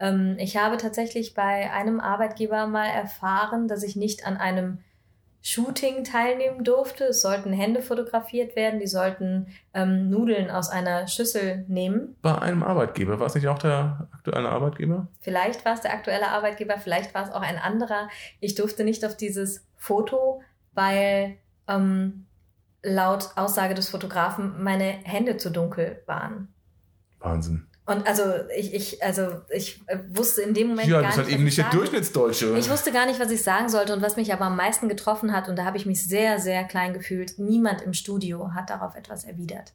[0.00, 4.78] ähm, ich habe tatsächlich bei einem Arbeitgeber mal erfahren, dass ich nicht an einem
[5.48, 7.04] Shooting teilnehmen durfte.
[7.04, 12.16] Es sollten Hände fotografiert werden, die sollten ähm, Nudeln aus einer Schüssel nehmen.
[12.20, 13.18] Bei einem Arbeitgeber.
[13.18, 15.08] War es nicht auch der aktuelle Arbeitgeber?
[15.22, 18.10] Vielleicht war es der aktuelle Arbeitgeber, vielleicht war es auch ein anderer.
[18.40, 20.42] Ich durfte nicht auf dieses Foto,
[20.74, 22.26] weil ähm,
[22.82, 26.52] laut Aussage des Fotografen meine Hände zu dunkel waren.
[27.20, 27.66] Wahnsinn.
[27.88, 28.22] Und also
[28.54, 31.34] ich, ich, also ich äh, wusste in dem Moment ja, gar das ist halt nicht,
[31.36, 32.58] eben nicht ich der Durchschnittsdeutsche.
[32.58, 35.32] Ich wusste gar nicht, was ich sagen sollte und was mich aber am meisten getroffen
[35.32, 37.38] hat, und da habe ich mich sehr, sehr klein gefühlt.
[37.38, 39.72] Niemand im Studio hat darauf etwas erwidert.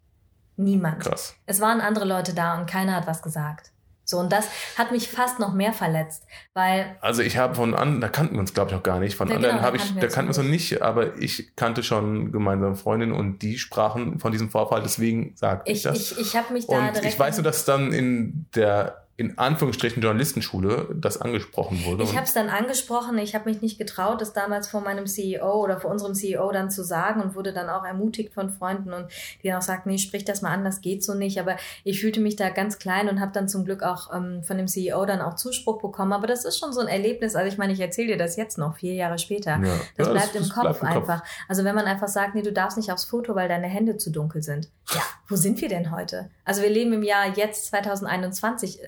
[0.58, 1.00] Niemand.
[1.00, 1.34] Krass.
[1.48, 3.73] Es waren andere Leute da und keiner hat was gesagt.
[4.14, 4.48] So, und das
[4.78, 8.40] hat mich fast noch mehr verletzt, weil Also ich habe von anderen, da kannten wir
[8.42, 9.16] uns glaube ich noch gar nicht.
[9.16, 11.56] Von Ja, anderen genau, da habe ich, da kannten wir uns noch nicht, aber ich
[11.56, 16.12] kannte schon gemeinsame Freundinnen und die sprachen von diesem Vorfall, deswegen sagte ich, ich, das.
[16.12, 17.06] ich, ich habe mich da und direkt.
[17.06, 22.04] ich weiß nur, dass dann in der in Anführungsstrichen Journalistenschule das angesprochen wurde.
[22.04, 25.62] Ich habe es dann angesprochen, ich habe mich nicht getraut, das damals vor meinem CEO
[25.64, 29.06] oder vor unserem CEO dann zu sagen und wurde dann auch ermutigt von Freunden und
[29.44, 31.40] die dann auch sagten, nee, sprich das mal an, das geht so nicht.
[31.40, 34.58] Aber ich fühlte mich da ganz klein und habe dann zum Glück auch ähm, von
[34.58, 36.12] dem CEO dann auch Zuspruch bekommen.
[36.12, 37.36] Aber das ist schon so ein Erlebnis.
[37.36, 39.52] Also ich meine, ich erzähle dir das jetzt noch, vier Jahre später.
[39.64, 39.80] Ja.
[39.96, 41.10] Das Ja, bleibt das- im das Kopf bleibt im Kopf.
[41.10, 41.24] einfach.
[41.48, 44.10] Also wenn man einfach sagt, nee, du darfst nicht aufs Foto, weil deine Hände zu
[44.10, 44.70] dunkel sind.
[44.92, 46.30] Ja, wo sind wir denn heute?
[46.46, 48.80] Also wir leben im Jahr jetzt 2021.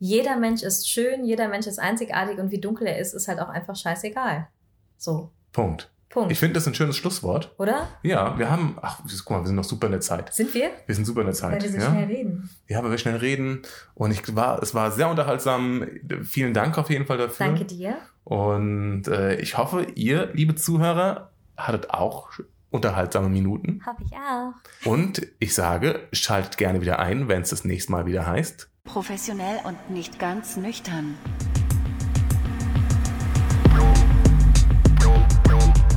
[0.00, 3.38] Jeder Mensch ist schön, jeder Mensch ist einzigartig und wie dunkel er ist, ist halt
[3.38, 4.48] auch einfach scheißegal.
[4.96, 5.90] So, Punkt.
[6.08, 6.32] Punkt.
[6.32, 7.54] Ich finde das ein schönes Schlusswort.
[7.58, 7.86] Oder?
[8.02, 10.34] Ja, wir haben, ach, guck mal, wir sind noch super in der Zeit.
[10.34, 10.70] Sind wir?
[10.86, 11.52] Wir sind super in der Zeit.
[11.52, 11.90] Weil wir so ja?
[11.90, 12.50] schnell reden.
[12.66, 13.62] ja, weil wir schnell reden.
[13.94, 15.86] Und ich war, es war sehr unterhaltsam.
[16.24, 17.46] Vielen Dank auf jeden Fall dafür.
[17.46, 17.98] Danke dir.
[18.24, 22.30] Und äh, ich hoffe, ihr, liebe Zuhörer, hattet auch
[22.70, 23.82] unterhaltsame Minuten.
[23.86, 24.90] Hoffe ich auch.
[24.90, 28.69] Und ich sage, schaltet gerne wieder ein, wenn es das nächste Mal wieder heißt.
[28.84, 31.16] Professionell und nicht ganz nüchtern.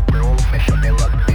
[0.08, 1.33] Professional